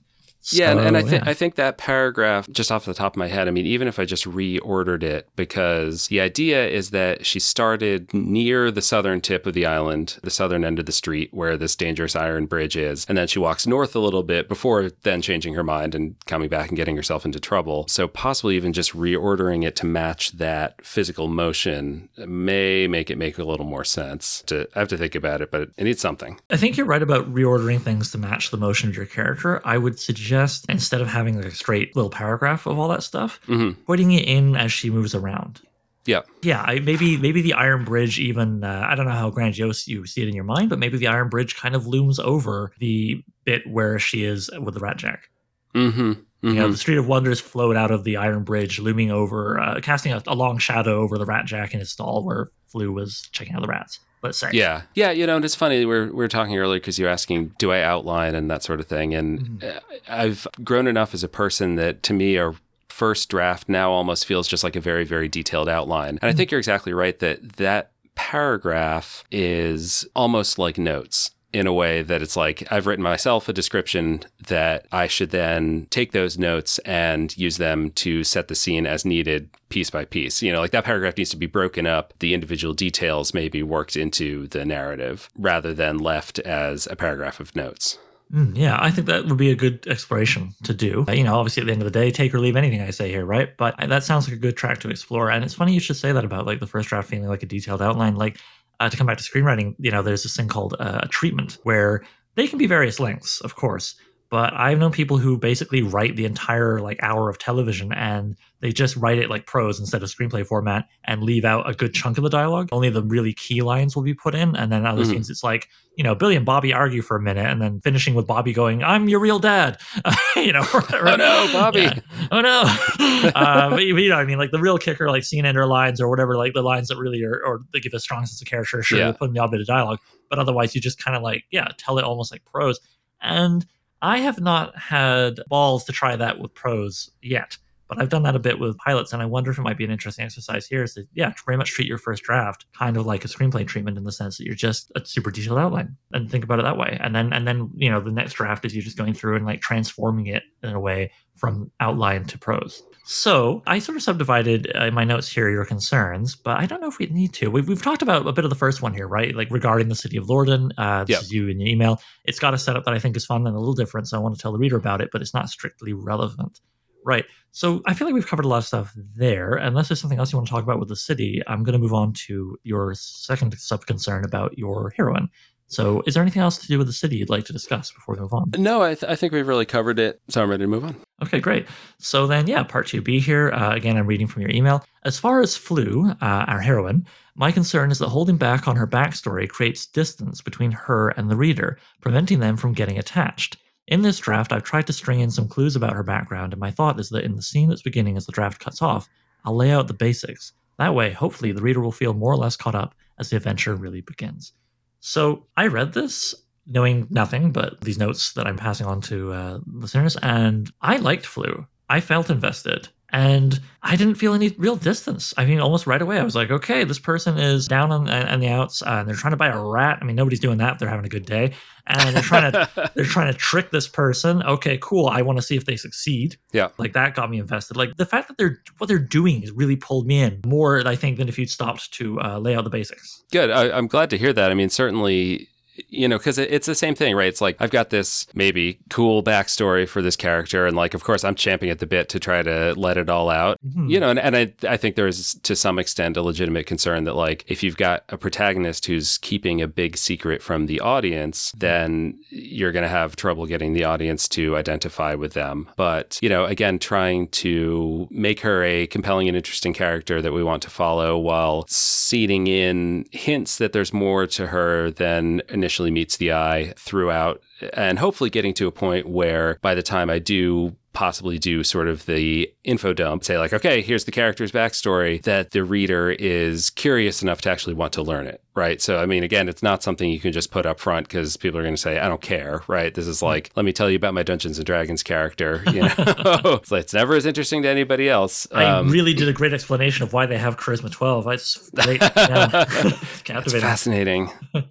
[0.52, 1.30] Yeah, and, and I think yeah.
[1.30, 3.98] I think that paragraph, just off the top of my head, I mean, even if
[3.98, 9.46] I just reordered it, because the idea is that she started near the southern tip
[9.46, 13.04] of the island, the southern end of the street where this dangerous iron bridge is,
[13.08, 16.48] and then she walks north a little bit before then changing her mind and coming
[16.48, 17.86] back and getting herself into trouble.
[17.88, 23.38] So possibly even just reordering it to match that physical motion may make it make
[23.38, 24.42] a little more sense.
[24.46, 26.38] To I have to think about it, but it needs something.
[26.50, 29.60] I think you're right about reordering things to match the motion of your character.
[29.64, 30.35] I would suggest
[30.68, 34.24] instead of having like a straight little paragraph of all that stuff, hmm putting it
[34.26, 35.60] in as she moves around.
[36.06, 36.22] Yeah.
[36.42, 40.06] Yeah, I, maybe maybe the Iron Bridge even uh, I don't know how grandiose you
[40.06, 43.22] see it in your mind, but maybe the Iron Bridge kind of looms over the
[43.44, 45.28] bit where she is with the Rat Jack.
[45.74, 46.12] hmm
[46.42, 49.80] You know, the Street of Wonders flowed out of the Iron Bridge, looming over, uh,
[49.80, 53.28] casting a, a long shadow over the Rat Jack in his stall where Flue was
[53.32, 53.98] checking out the rats.
[54.22, 54.50] Let's say.
[54.52, 55.80] Yeah, yeah, you know, and it's funny.
[55.80, 58.80] We were, we were talking earlier because you're asking, do I outline and that sort
[58.80, 59.14] of thing.
[59.14, 62.54] And uh, I've grown enough as a person that to me, a
[62.88, 66.18] first draft now almost feels just like a very, very detailed outline.
[66.22, 71.72] And I think you're exactly right that that paragraph is almost like notes in a
[71.72, 76.36] way that it's like I've written myself a description that I should then take those
[76.36, 80.42] notes and use them to set the scene as needed piece by piece.
[80.42, 83.62] You know, like that paragraph needs to be broken up, the individual details may be
[83.62, 87.98] worked into the narrative rather than left as a paragraph of notes.
[88.32, 91.04] Mm, yeah, I think that would be a good exploration to do.
[91.08, 92.90] Uh, You know, obviously at the end of the day, take or leave anything I
[92.90, 93.56] say here, right?
[93.56, 95.30] But that sounds like a good track to explore.
[95.30, 97.46] And it's funny you should say that about like the first draft feeling like a
[97.46, 98.16] detailed outline.
[98.16, 98.38] Like
[98.80, 101.58] uh, to come back to screenwriting, you know, there's this thing called uh, a treatment
[101.62, 102.04] where
[102.34, 103.94] they can be various lengths, of course,
[104.36, 108.70] but I've known people who basically write the entire like hour of television and they
[108.70, 112.18] just write it like prose instead of screenplay format and leave out a good chunk
[112.18, 112.68] of the dialogue.
[112.70, 115.12] Only the really key lines will be put in, and then other mm-hmm.
[115.12, 118.14] scenes it's like you know Billy and Bobby argue for a minute, and then finishing
[118.14, 119.80] with Bobby going, "I'm your real dad,"
[120.36, 120.66] you know.
[120.74, 121.80] Or, or, oh no, Bobby!
[121.80, 122.00] Yeah.
[122.30, 122.62] Oh no!
[123.34, 126.10] uh, but, you know, I mean, like the real kicker, like scene ender lines or
[126.10, 128.82] whatever, like the lines that really are, or they give a strong sense of character.
[128.82, 129.12] Sure, yeah.
[129.12, 131.68] put in the odd bit of dialogue, but otherwise you just kind of like yeah,
[131.78, 132.80] tell it almost like prose
[133.22, 133.66] and
[134.06, 137.56] I have not had balls to try that with prose yet,
[137.88, 139.84] but I've done that a bit with pilots, and I wonder if it might be
[139.84, 140.82] an interesting exercise here.
[140.82, 143.96] Is to yeah, very much treat your first draft kind of like a screenplay treatment
[143.96, 146.76] in the sense that you're just a super detailed outline and think about it that
[146.76, 149.36] way, and then and then you know the next draft is you're just going through
[149.36, 152.82] and like transforming it in a way from outline to prose.
[153.08, 156.80] So I sort of subdivided uh, in my notes here your concerns, but I don't
[156.80, 157.48] know if we need to.
[157.48, 159.32] We've, we've talked about a bit of the first one here, right?
[159.32, 160.72] Like regarding the city of Lorden.
[160.76, 161.22] Uh, this yep.
[161.22, 162.00] is you in your email.
[162.24, 164.20] It's got a setup that I think is fun and a little different, so I
[164.20, 166.60] want to tell the reader about it, but it's not strictly relevant.
[167.06, 167.24] Right.
[167.52, 169.54] So I feel like we've covered a lot of stuff there.
[169.54, 171.78] Unless there's something else you want to talk about with the city, I'm going to
[171.78, 175.30] move on to your second sub concern about your heroine.
[175.68, 178.14] So, is there anything else to do with the city you'd like to discuss before
[178.14, 178.52] we move on?
[178.56, 180.20] No, I, th- I think we've really covered it.
[180.28, 180.96] So, I'm ready to move on.
[181.24, 181.66] Okay, great.
[181.98, 183.50] So, then, yeah, part 2B here.
[183.50, 184.84] Uh, again, I'm reading from your email.
[185.04, 187.04] As far as Flue, uh, our heroine,
[187.34, 191.36] my concern is that holding back on her backstory creates distance between her and the
[191.36, 193.56] reader, preventing them from getting attached.
[193.88, 196.72] In this draft, I've tried to string in some clues about her background, and my
[196.72, 199.08] thought is that in the scene that's beginning as the draft cuts off,
[199.44, 200.52] I'll lay out the basics.
[200.78, 203.76] That way, hopefully, the reader will feel more or less caught up as the adventure
[203.76, 204.52] really begins.
[205.00, 206.34] So I read this
[206.66, 211.24] knowing nothing but these notes that I'm passing on to uh, listeners, and I liked
[211.24, 211.66] Flue.
[211.88, 212.88] I felt invested.
[213.16, 215.32] And I didn't feel any real distance.
[215.38, 218.40] I mean, almost right away, I was like, okay, this person is down on, on
[218.40, 220.00] the outs, uh, and they're trying to buy a rat.
[220.02, 220.78] I mean, nobody's doing that.
[220.78, 221.54] They're having a good day,
[221.86, 224.42] and they're trying to they're trying to trick this person.
[224.42, 225.06] Okay, cool.
[225.06, 226.36] I want to see if they succeed.
[226.52, 227.78] Yeah, like that got me invested.
[227.78, 230.94] Like the fact that they're what they're doing has really pulled me in more, I
[230.94, 233.22] think, than if you'd stopped to uh, lay out the basics.
[233.32, 233.50] Good.
[233.50, 234.50] I, I'm glad to hear that.
[234.50, 235.48] I mean, certainly
[235.88, 237.28] you know, because it's the same thing, right?
[237.28, 241.24] It's like I've got this maybe cool backstory for this character, and like, of course,
[241.24, 243.88] I'm champing at the bit to try to let it all out, mm-hmm.
[243.88, 244.10] you know.
[244.10, 247.44] And, and I, I think there is to some extent a legitimate concern that like
[247.48, 251.58] if you've got a protagonist who's keeping a big secret from the audience, mm-hmm.
[251.58, 255.68] then you're going to have trouble getting the audience to identify with them.
[255.76, 260.42] But you know, again, trying to make her a compelling and interesting character that we
[260.42, 266.16] want to follow while seeding in hints that there's more to her than initially meets
[266.16, 267.42] the eye throughout,
[267.72, 271.88] and hopefully getting to a point where by the time I do possibly do sort
[271.88, 276.70] of the info dump, say like, okay, here's the character's backstory, that the reader is
[276.70, 278.80] curious enough to actually want to learn it, right?
[278.80, 281.60] So, I mean, again, it's not something you can just put up front because people
[281.60, 282.92] are going to say, I don't care, right?
[282.92, 285.62] This is like, let me tell you about my Dungeons and Dragons character.
[285.76, 288.46] You know, it's, like, it's never as interesting to anybody else.
[288.50, 291.26] I um, really did a great explanation of why they have charisma twelve.
[291.26, 292.64] It's great, yeah.
[293.26, 294.30] it's fascinating.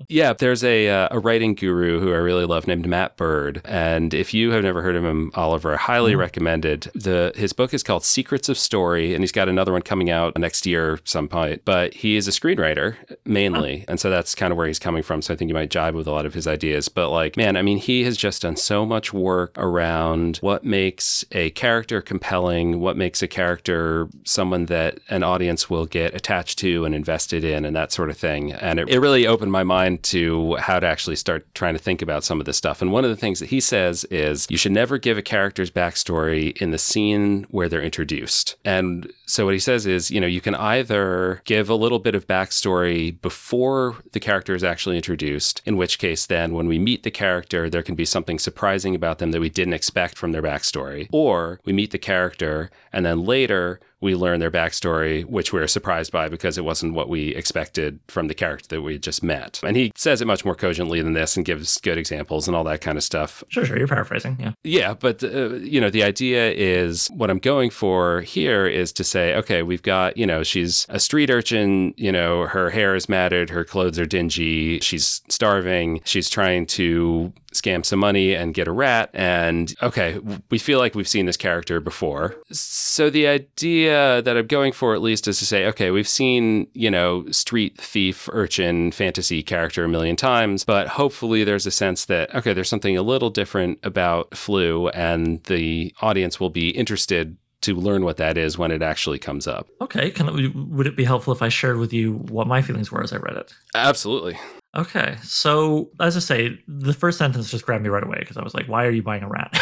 [0.10, 4.16] yeah, there's a uh, a writing guru who I really love named Matt Bird, and
[4.16, 6.90] if you have never heard of him, Oliver, highly recommended.
[6.96, 10.36] The his book is called Secrets of Story, and he's got another one coming out
[10.40, 11.64] next year some point.
[11.66, 15.22] But he is a screenwriter mainly, and so that's kind of where he's coming from.
[15.22, 16.88] So I think you might jibe with a lot of his ideas.
[16.88, 21.26] But like, man, I mean, he has just done so much work around what makes
[21.32, 26.86] a character compelling, what makes a character someone that an audience will get attached to
[26.86, 28.54] and invested in, and that sort of thing.
[28.54, 32.02] And it, it really opened my mind to how to actually start trying to think
[32.02, 32.82] about some of this stuff.
[32.82, 35.72] And one of the things that he says is you should never give a character's
[35.72, 38.56] backstory backstory in the scene where they're introduced.
[38.64, 42.16] And so what he says is, you know, you can either give a little bit
[42.16, 43.65] of backstory before
[44.12, 47.84] the character is actually introduced, in which case then when we meet the character, there
[47.84, 51.08] can be something surprising about them that we didn't expect from their backstory.
[51.12, 55.68] Or we meet the character and then later we learn their backstory, which we are
[55.68, 59.60] surprised by because it wasn't what we expected from the character that we just met.
[59.64, 62.64] And he says it much more cogently than this and gives good examples and all
[62.66, 63.44] that kind of stuff.
[63.50, 63.78] Sure, sure.
[63.78, 64.38] You're paraphrasing.
[64.40, 64.52] Yeah.
[64.64, 64.94] Yeah.
[64.94, 69.36] But, uh, you know, the idea is what I'm going for here is to say,
[69.36, 73.50] okay, we've got, you know, she's a street urchin, you know, her hair is matted,
[73.50, 78.72] her clothes are dingy, she's starving, she's trying to scam some money and get a
[78.72, 79.10] rat.
[79.14, 82.36] And okay, we feel like we've seen this character before.
[82.52, 86.68] So the idea that I'm going for at least is to say, okay, we've seen,
[86.74, 92.06] you know, street thief, urchin, fantasy character a million times, but hopefully there's a sense
[92.06, 97.38] that, okay, there's something a little different about Flue and the audience will be interested
[97.62, 99.68] to learn what that is when it actually comes up.
[99.82, 100.28] Okay, can
[100.76, 103.18] would it be helpful if I shared with you what my feelings were as I
[103.18, 103.54] read it?
[103.74, 104.38] Absolutely.
[104.76, 108.44] Okay, so as I say, the first sentence just grabbed me right away because I
[108.44, 109.56] was like, "Why are you buying a rat?"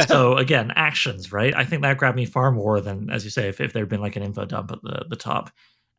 [0.08, 1.54] so again, actions, right?
[1.54, 4.00] I think that grabbed me far more than, as you say, if, if there'd been
[4.00, 5.50] like an info dump at the the top.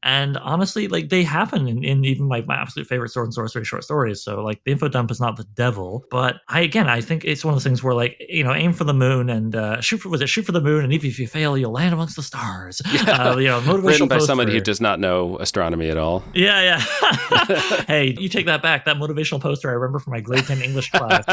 [0.06, 3.66] And honestly, like they happen in, in even like my absolute favorite sword and sorcery
[3.66, 4.24] short stories.
[4.24, 7.43] So like the info dump is not the devil, but I again I think it's
[7.43, 9.97] one of those things where like you know aim for the moon and uh, shoot
[9.97, 12.16] for was it shoot for the moon and even if you fail you'll land amongst
[12.16, 12.82] the stars.
[12.95, 13.32] Yeah.
[13.32, 14.28] Uh, you know, motivational written by poster.
[14.28, 16.24] somebody who does not know astronomy at all.
[16.34, 17.84] Yeah, yeah.
[17.88, 18.86] hey, you take that back.
[18.86, 21.26] That motivational poster I remember from my grade ten English class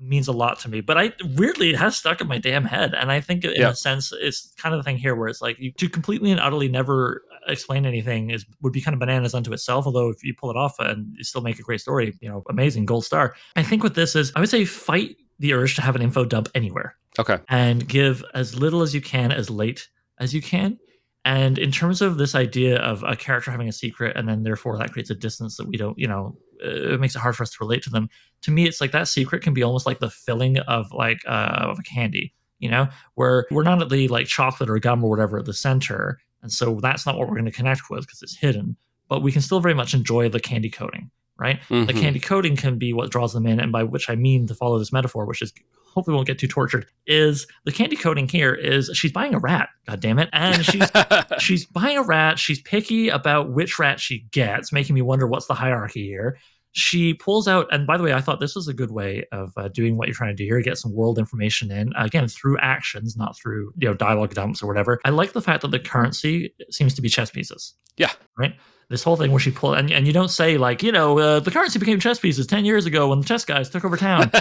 [0.00, 0.80] means a lot to me.
[0.80, 3.70] But I weirdly it has stuck in my damn head, and I think in yeah.
[3.70, 6.40] a sense it's kind of the thing here where it's like you to completely and
[6.40, 9.86] utterly never explain anything is would be kind of bananas unto itself.
[9.86, 12.42] Although if you pull it off and you still make a great story, you know,
[12.48, 13.34] amazing gold star.
[13.56, 16.24] I think with this is I would say fight the urge to have an info
[16.24, 16.96] dump anywhere.
[17.18, 17.38] Okay.
[17.48, 19.88] And give as little as you can as late
[20.18, 20.78] as you can.
[21.24, 24.78] And in terms of this idea of a character having a secret, and then therefore
[24.78, 27.42] that creates a distance that we don't, you know, uh, it makes it hard for
[27.42, 28.08] us to relate to them.
[28.42, 31.70] To me, it's like that secret can be almost like the filling of like uh,
[31.70, 35.10] of a candy, you know, where we're not at the like chocolate or gum or
[35.10, 38.22] whatever at the center, and so that's not what we're going to connect with because
[38.22, 38.76] it's hidden.
[39.08, 41.60] But we can still very much enjoy the candy coating, right?
[41.68, 41.86] Mm-hmm.
[41.86, 43.58] The candy coating can be what draws them in.
[43.58, 45.52] And by which I mean, to follow this metaphor, which is
[45.86, 49.70] hopefully won't get too tortured, is the candy coating here is she's buying a rat,
[49.86, 50.28] god damn it.
[50.32, 50.86] And she's
[51.38, 52.38] she's buying a rat.
[52.38, 56.36] She's picky about which rat she gets, making me wonder what's the hierarchy here
[56.78, 59.52] she pulls out and by the way i thought this was a good way of
[59.56, 62.58] uh, doing what you're trying to do here get some world information in again through
[62.58, 65.00] actions not through you know dialogue dumps or whatever.
[65.04, 67.74] I like the fact that the currency seems to be chess pieces.
[67.96, 68.12] Yeah.
[68.36, 68.54] Right
[68.90, 71.40] this whole thing where she pulled and, and you don't say like you know uh,
[71.40, 74.30] the currency became chess pieces 10 years ago when the chess guys took over town.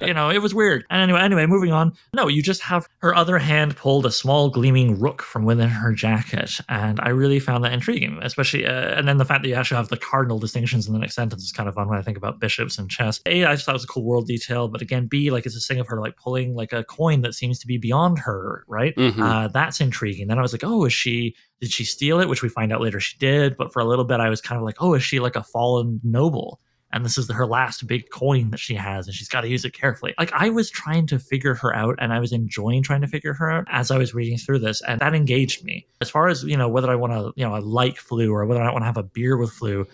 [0.00, 0.84] You know it was weird.
[0.90, 1.92] And anyway anyway moving on.
[2.14, 5.92] No you just have her other hand pulled a small gleaming rook from within her
[5.92, 9.54] jacket and i really found that intriguing especially uh, and then the fact that you
[9.54, 12.02] actually have the cardinal distinctions in the next sentence is kind of fun when i
[12.02, 13.20] think about bishops and chess.
[13.26, 15.56] A i just thought it was a cool world detail but again b like it's
[15.56, 18.64] a thing of her like pulling like a coin that seems to be beyond her
[18.68, 18.94] right?
[18.96, 19.22] Mm-hmm.
[19.22, 20.28] uh, that's intriguing.
[20.28, 22.28] Then i was like oh is she did she steal it?
[22.28, 23.56] Which we find out later she did.
[23.56, 25.42] But for a little bit, I was kind of like, oh, is she like a
[25.42, 26.60] fallen noble?
[26.90, 29.64] And this is her last big coin that she has, and she's got to use
[29.66, 30.14] it carefully.
[30.18, 33.34] Like I was trying to figure her out, and I was enjoying trying to figure
[33.34, 35.86] her out as I was reading through this, and that engaged me.
[36.00, 38.46] As far as you know, whether I want to, you know, I like Flue or
[38.46, 39.86] whether I want to have a beer with Flue,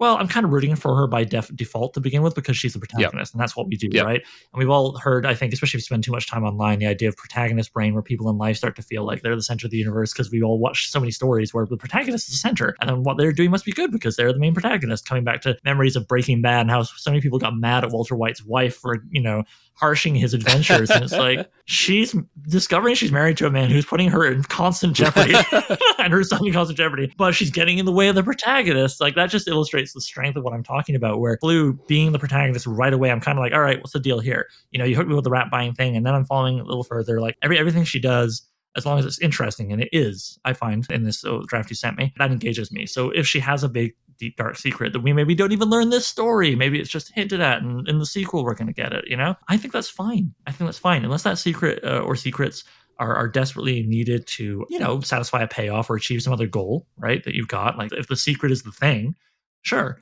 [0.00, 2.72] well, I'm kind of rooting for her by def- default to begin with because she's
[2.72, 3.34] the protagonist, yep.
[3.34, 4.06] and that's what we do, yep.
[4.06, 4.22] right?
[4.52, 6.86] And we've all heard, I think, especially if you spend too much time online, the
[6.86, 9.66] idea of protagonist brain, where people in life start to feel like they're the center
[9.66, 12.38] of the universe because we all watch so many stories where the protagonist is the
[12.38, 15.06] center, and then what they're doing must be good because they're the main protagonist.
[15.06, 17.90] Coming back to memories of Breaking Bad and how so many people got mad at
[17.90, 19.44] Walter White's wife for, you know,
[19.74, 20.90] harshing his adventures.
[20.90, 22.14] and it's like she's
[22.48, 25.34] discovering she's married to a man who's putting her in constant jeopardy
[25.98, 29.00] and her son in constant jeopardy, but she's getting in the way of the protagonist.
[29.00, 31.20] Like that just illustrates the strength of what I'm talking about.
[31.20, 34.00] Where Blue being the protagonist right away, I'm kind of like, all right, what's the
[34.00, 34.46] deal here?
[34.70, 36.64] You know, you hooked me with the rat buying thing, and then I'm following a
[36.64, 37.20] little further.
[37.20, 38.46] Like every everything she does
[38.76, 41.74] as long as it's interesting and it is i find in this uh, draft you
[41.76, 45.00] sent me that engages me so if she has a big deep dark secret that
[45.00, 46.54] we maybe don't even learn this story.
[46.54, 49.06] Maybe it's just hinted at, and in the sequel we're going to get it.
[49.08, 50.34] You know, I think that's fine.
[50.46, 52.62] I think that's fine, unless that secret uh, or secrets
[52.98, 56.86] are, are desperately needed to, you know, satisfy a payoff or achieve some other goal,
[56.98, 57.24] right?
[57.24, 57.78] That you've got.
[57.78, 59.16] Like if the secret is the thing,
[59.62, 59.98] sure.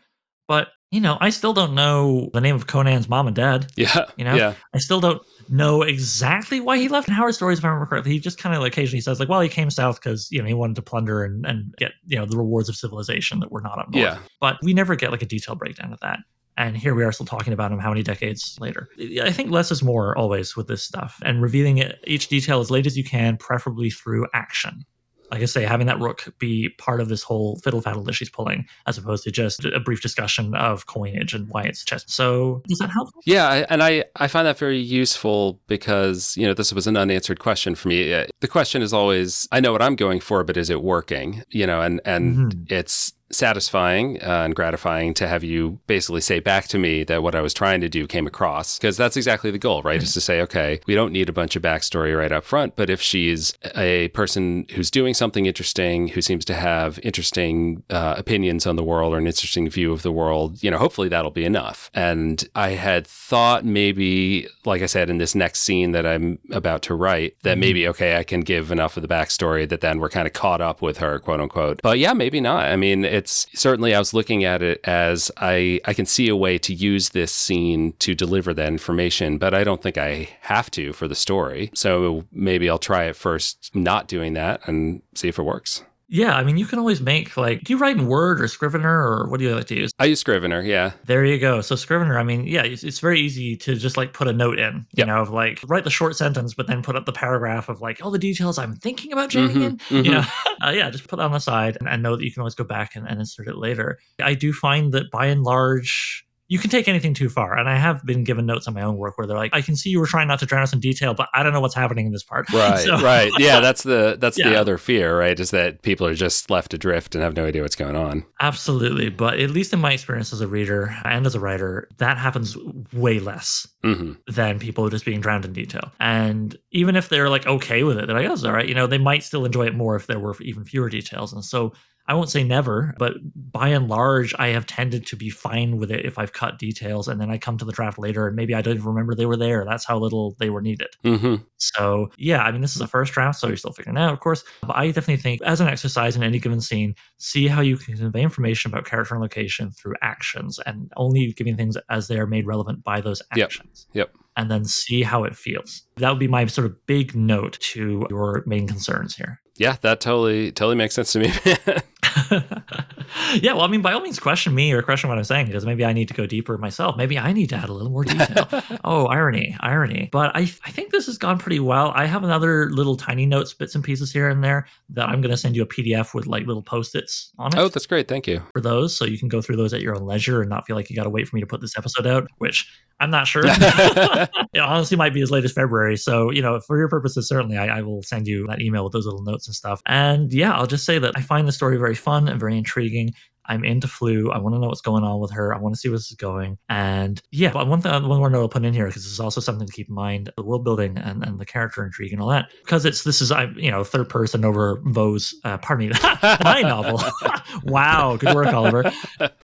[0.48, 3.70] But you know, I still don't know the name of Conan's mom and dad.
[3.76, 4.06] Yeah.
[4.16, 4.54] You know, yeah.
[4.74, 7.06] I still don't know exactly why he left.
[7.06, 9.40] In Howard stories, if I remember correctly, he just kind of occasionally says like, "Well,
[9.40, 12.26] he came south because you know he wanted to plunder and and get you know
[12.26, 14.18] the rewards of civilization that were not up north." Yeah.
[14.40, 16.18] But we never get like a detailed breakdown of that.
[16.56, 18.88] And here we are still talking about him how many decades later.
[19.22, 22.68] I think less is more always with this stuff and revealing it, each detail as
[22.68, 24.84] late as you can, preferably through action
[25.30, 28.30] like I say, having that rook be part of this whole fiddle faddle that she's
[28.30, 32.10] pulling, as opposed to just a brief discussion of coinage and why it's chest.
[32.10, 33.10] So does that help?
[33.26, 37.40] Yeah, and I I find that very useful because you know this was an unanswered
[37.40, 38.12] question for me.
[38.12, 41.42] Uh, the question is always, I know what I'm going for, but is it working?
[41.50, 42.74] You know, and and mm-hmm.
[42.74, 47.34] it's satisfying uh, and gratifying to have you basically say back to me that what
[47.34, 49.98] I was trying to do came across because that's exactly the goal, right?
[49.98, 50.04] Mm-hmm.
[50.04, 52.88] Is to say, okay, we don't need a bunch of backstory right up front, but
[52.90, 58.66] if she's a person who's doing something interesting, who seems to have interesting uh, opinions
[58.66, 61.44] on the world or an interesting view of the world, you know, hopefully that'll be
[61.44, 61.90] enough.
[61.94, 66.82] And I had thought maybe, like I said, in this next scene that I'm about
[66.82, 67.60] to write, that mm-hmm.
[67.60, 70.60] maybe, okay, I can give enough of the backstory that then we're kind of caught
[70.60, 71.80] up with her, quote unquote.
[71.82, 72.64] But yeah, maybe not.
[72.64, 76.36] I mean, It's certainly I was looking at it as I I can see a
[76.36, 80.70] way to use this scene to deliver that information, but I don't think I have
[80.72, 81.70] to for the story.
[81.74, 85.82] So maybe I'll try it first, not doing that, and see if it works.
[86.10, 88.88] Yeah, I mean, you can always make like, do you write in Word or Scrivener
[88.90, 89.92] or what do you like to use?
[89.98, 90.92] I use Scrivener, yeah.
[91.04, 91.60] There you go.
[91.60, 94.58] So Scrivener, I mean, yeah, it's, it's very easy to just like put a note
[94.58, 95.06] in, you Yep.
[95.06, 98.02] know, of like write the short sentence, but then put up the paragraph of like
[98.02, 99.80] all the details I'm thinking about jamming Mhm, in.
[100.00, 100.12] You mhm.
[100.12, 100.22] know,
[100.66, 102.54] uh, yeah, just put that on the side and, and know that you can always
[102.54, 103.98] go back and, and insert it later.
[104.18, 107.58] I do find that by and large, you can take anything too far.
[107.58, 109.76] And I have been given notes on my own work where they're like, I can
[109.76, 111.74] see you were trying not to drown us in detail, but I don't know what's
[111.74, 112.46] happening in this part.
[112.52, 113.30] Right, So- right.
[113.38, 115.38] Yeah, that's the that's the other fear, right?
[115.38, 118.24] Is that people are just left adrift and have no idea what's going on.
[118.40, 119.10] Absolutely.
[119.10, 122.56] But at least in my experience as a reader and as a writer, that happens
[122.92, 125.92] way less hmm than people just being drowned in detail.
[126.00, 128.66] And even if they're like okay with it, they're like, oh, it's all right.
[128.68, 131.32] You know, they might still enjoy it more if there were even fewer details.
[131.32, 131.72] And so
[132.08, 133.12] I won't say never, but
[133.52, 137.06] by and large, I have tended to be fine with it if I've cut details
[137.06, 139.26] and then I come to the draft later and maybe I don't even remember they
[139.26, 139.64] were there.
[139.66, 140.88] That's how little they were needed.
[141.04, 144.00] hmm So yeah, I mean, this is a first draft, so you're still figuring it
[144.00, 144.42] out, of course.
[144.62, 147.96] But I definitely think, as an exercise in any given scene, see how you can
[147.96, 152.26] convey information about character and location through actions, and only giving things as they are
[152.26, 153.44] made relevant by those Yep.
[153.46, 153.86] actions.
[153.92, 154.14] Yep.
[154.36, 155.82] And then see how it feels.
[155.96, 159.40] That would be my sort of big note to your main concerns here.
[159.56, 161.32] Yeah, that totally totally makes sense to me.
[163.40, 165.64] yeah, well, I mean, by all means, question me or question what I'm saying because
[165.64, 166.96] maybe I need to go deeper myself.
[166.96, 168.48] Maybe I need to add a little more detail.
[168.84, 170.08] oh, irony, irony.
[170.12, 171.92] But I, I think this has gone pretty well.
[171.94, 175.30] I have another little tiny notes, bits and pieces here and there that I'm going
[175.30, 178.08] to send you a PDF with like little post its on it oh, that's great.
[178.08, 178.42] Thank you.
[178.52, 180.76] for those, so you can go through those at your own leisure and not feel
[180.76, 182.70] like you got to wait for me to put this episode out, which
[183.00, 183.42] I'm not sure.
[183.46, 185.96] it honestly might be as late as February.
[185.96, 188.92] So, you know, for your purposes, certainly I, I will send you that email with
[188.92, 189.82] those little notes and stuff.
[189.86, 193.14] And yeah, I'll just say that I find the story very fun and very intriguing.
[193.48, 194.30] I'm into Flue.
[194.30, 195.54] I want to know what's going on with her.
[195.54, 196.58] I want to see where this is going.
[196.68, 199.20] And yeah, but one thing, one more note I'll put in here because this is
[199.20, 202.20] also something to keep in mind: the world building and, and the character intrigue and
[202.20, 202.50] all that.
[202.62, 205.34] Because it's this is I you know third person over Vo's.
[205.44, 207.00] Uh, pardon me, my novel.
[207.64, 208.90] wow, good work, Oliver.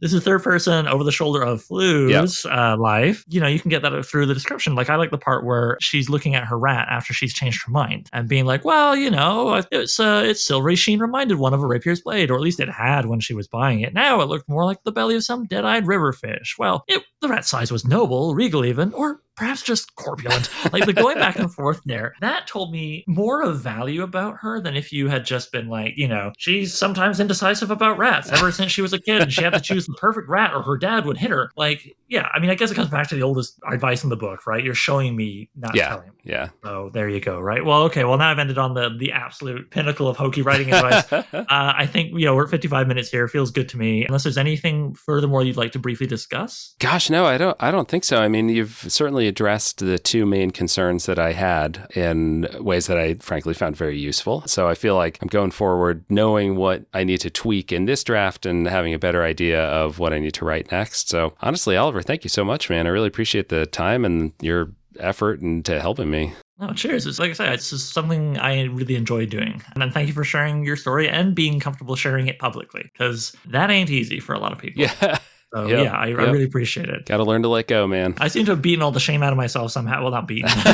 [0.01, 3.25] This is third person over the shoulder of Flue's uh, life.
[3.29, 4.75] You know, you can get that through the description.
[4.75, 7.73] Like I like the part where she's looking at her rat after she's changed her
[7.73, 11.63] mind and being like, "Well, you know, it's uh, it's silvery sheen reminded one of
[11.63, 13.94] a rapier's blade, or at least it had when she was buying it.
[13.95, 16.57] Now it looked more like the belly of some dead-eyed river fish.
[16.59, 20.49] Well, it, the rat size was noble, regal even, or perhaps just corpulent.
[20.73, 24.61] like the going back and forth there, that told me more of value about her
[24.61, 28.53] than if you had just been like, you know, she's sometimes indecisive about rats ever
[28.53, 30.77] since she was a kid and she had to choose the perfect rat or her
[30.77, 31.51] dad would hit her.
[31.57, 34.17] Like, yeah, I mean, I guess it comes back to the oldest advice in the
[34.17, 34.63] book, right?
[34.63, 35.89] You're showing me, not Yeah.
[35.89, 36.15] telling me.
[36.27, 36.49] Yeah.
[36.63, 37.65] So there you go, right?
[37.65, 38.05] Well, okay.
[38.05, 41.05] Well, now I've ended on the the absolute pinnacle of hokey writing advice.
[41.35, 43.27] Uh, I think you know we're at 55 minutes here.
[43.29, 43.84] Feels good to me.
[44.07, 46.75] Unless there's anything furthermore you'd like to briefly discuss.
[46.79, 47.57] Gosh, no, I don't.
[47.61, 48.21] I don't think so.
[48.21, 52.99] I mean, you've certainly addressed the two main concerns that I had in ways that
[52.99, 54.43] I frankly found very useful.
[54.47, 58.05] So I feel like I'm going forward knowing what I need to tweak in this
[58.05, 61.09] draft and having a better idea of what I need to write next.
[61.09, 62.87] So honestly, Oliver, thank you so much, man.
[62.87, 66.33] I really appreciate the time and your effort and to helping me.
[66.59, 67.05] No, cheers.
[67.07, 69.61] It's like I said, it's just something I really enjoy doing.
[69.73, 73.35] And then thank you for sharing your story and being comfortable sharing it publicly because
[73.47, 74.83] that ain't easy for a lot of people.
[74.83, 75.19] Yeah,
[75.55, 77.07] So Yep, yeah, I, I really appreciate it.
[77.07, 78.15] got to learn to let go, man.
[78.19, 80.03] I seem to have beaten all the shame out of myself somehow.
[80.03, 80.49] Well, not beaten.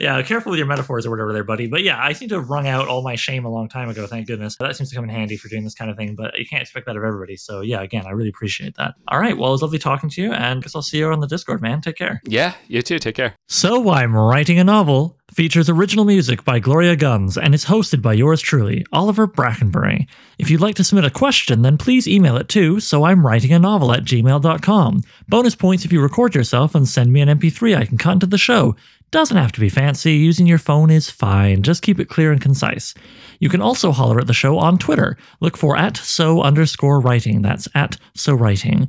[0.00, 1.68] yeah, careful with your metaphors or whatever there, buddy.
[1.68, 4.08] But yeah, I seem to have wrung out all my shame a long time ago.
[4.08, 4.56] Thank goodness.
[4.56, 6.60] That seems to come in handy for doing this kind of thing, but you can't
[6.60, 7.36] expect that of everybody.
[7.36, 8.94] So yeah, again, I really appreciate that.
[9.06, 9.38] All right.
[9.38, 11.28] Well, it was lovely talking to you, and I guess I'll see you on the
[11.28, 11.80] Discord, man.
[11.80, 12.20] Take care.
[12.24, 12.98] Yeah, you too.
[12.98, 13.36] Take care.
[13.46, 18.12] So I'm Writing a Novel features original music by Gloria Guns and is hosted by
[18.12, 20.06] yours truly, Oliver Brackenbury.
[20.38, 23.52] If you'd like to submit a question, then please email it to so I'm writing
[23.52, 25.02] a novel at gmail.com.
[25.28, 28.26] Bonus points if you record yourself and send me an MP3 I can cut into
[28.26, 28.76] the show.
[29.10, 32.40] Doesn't have to be fancy, using your phone is fine, just keep it clear and
[32.40, 32.94] concise.
[33.40, 35.16] You can also holler at the show on Twitter.
[35.40, 38.88] Look for at so underscore writing, that's at so writing.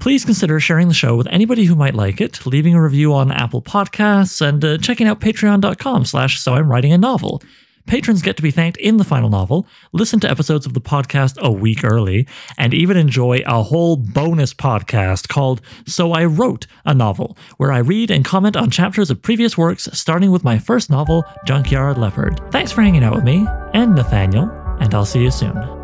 [0.00, 3.30] Please consider sharing the show with anybody who might like it, leaving a review on
[3.30, 7.42] Apple Podcasts, and uh, checking out patreon.com slash so I'm writing a novel.
[7.86, 11.38] Patrons get to be thanked in the final novel, listen to episodes of the podcast
[11.38, 12.26] a week early,
[12.56, 17.78] and even enjoy a whole bonus podcast called So I Wrote a Novel, where I
[17.78, 22.40] read and comment on chapters of previous works, starting with my first novel, Junkyard Leopard.
[22.52, 24.48] Thanks for hanging out with me, and Nathaniel,
[24.80, 25.81] and I'll see you soon.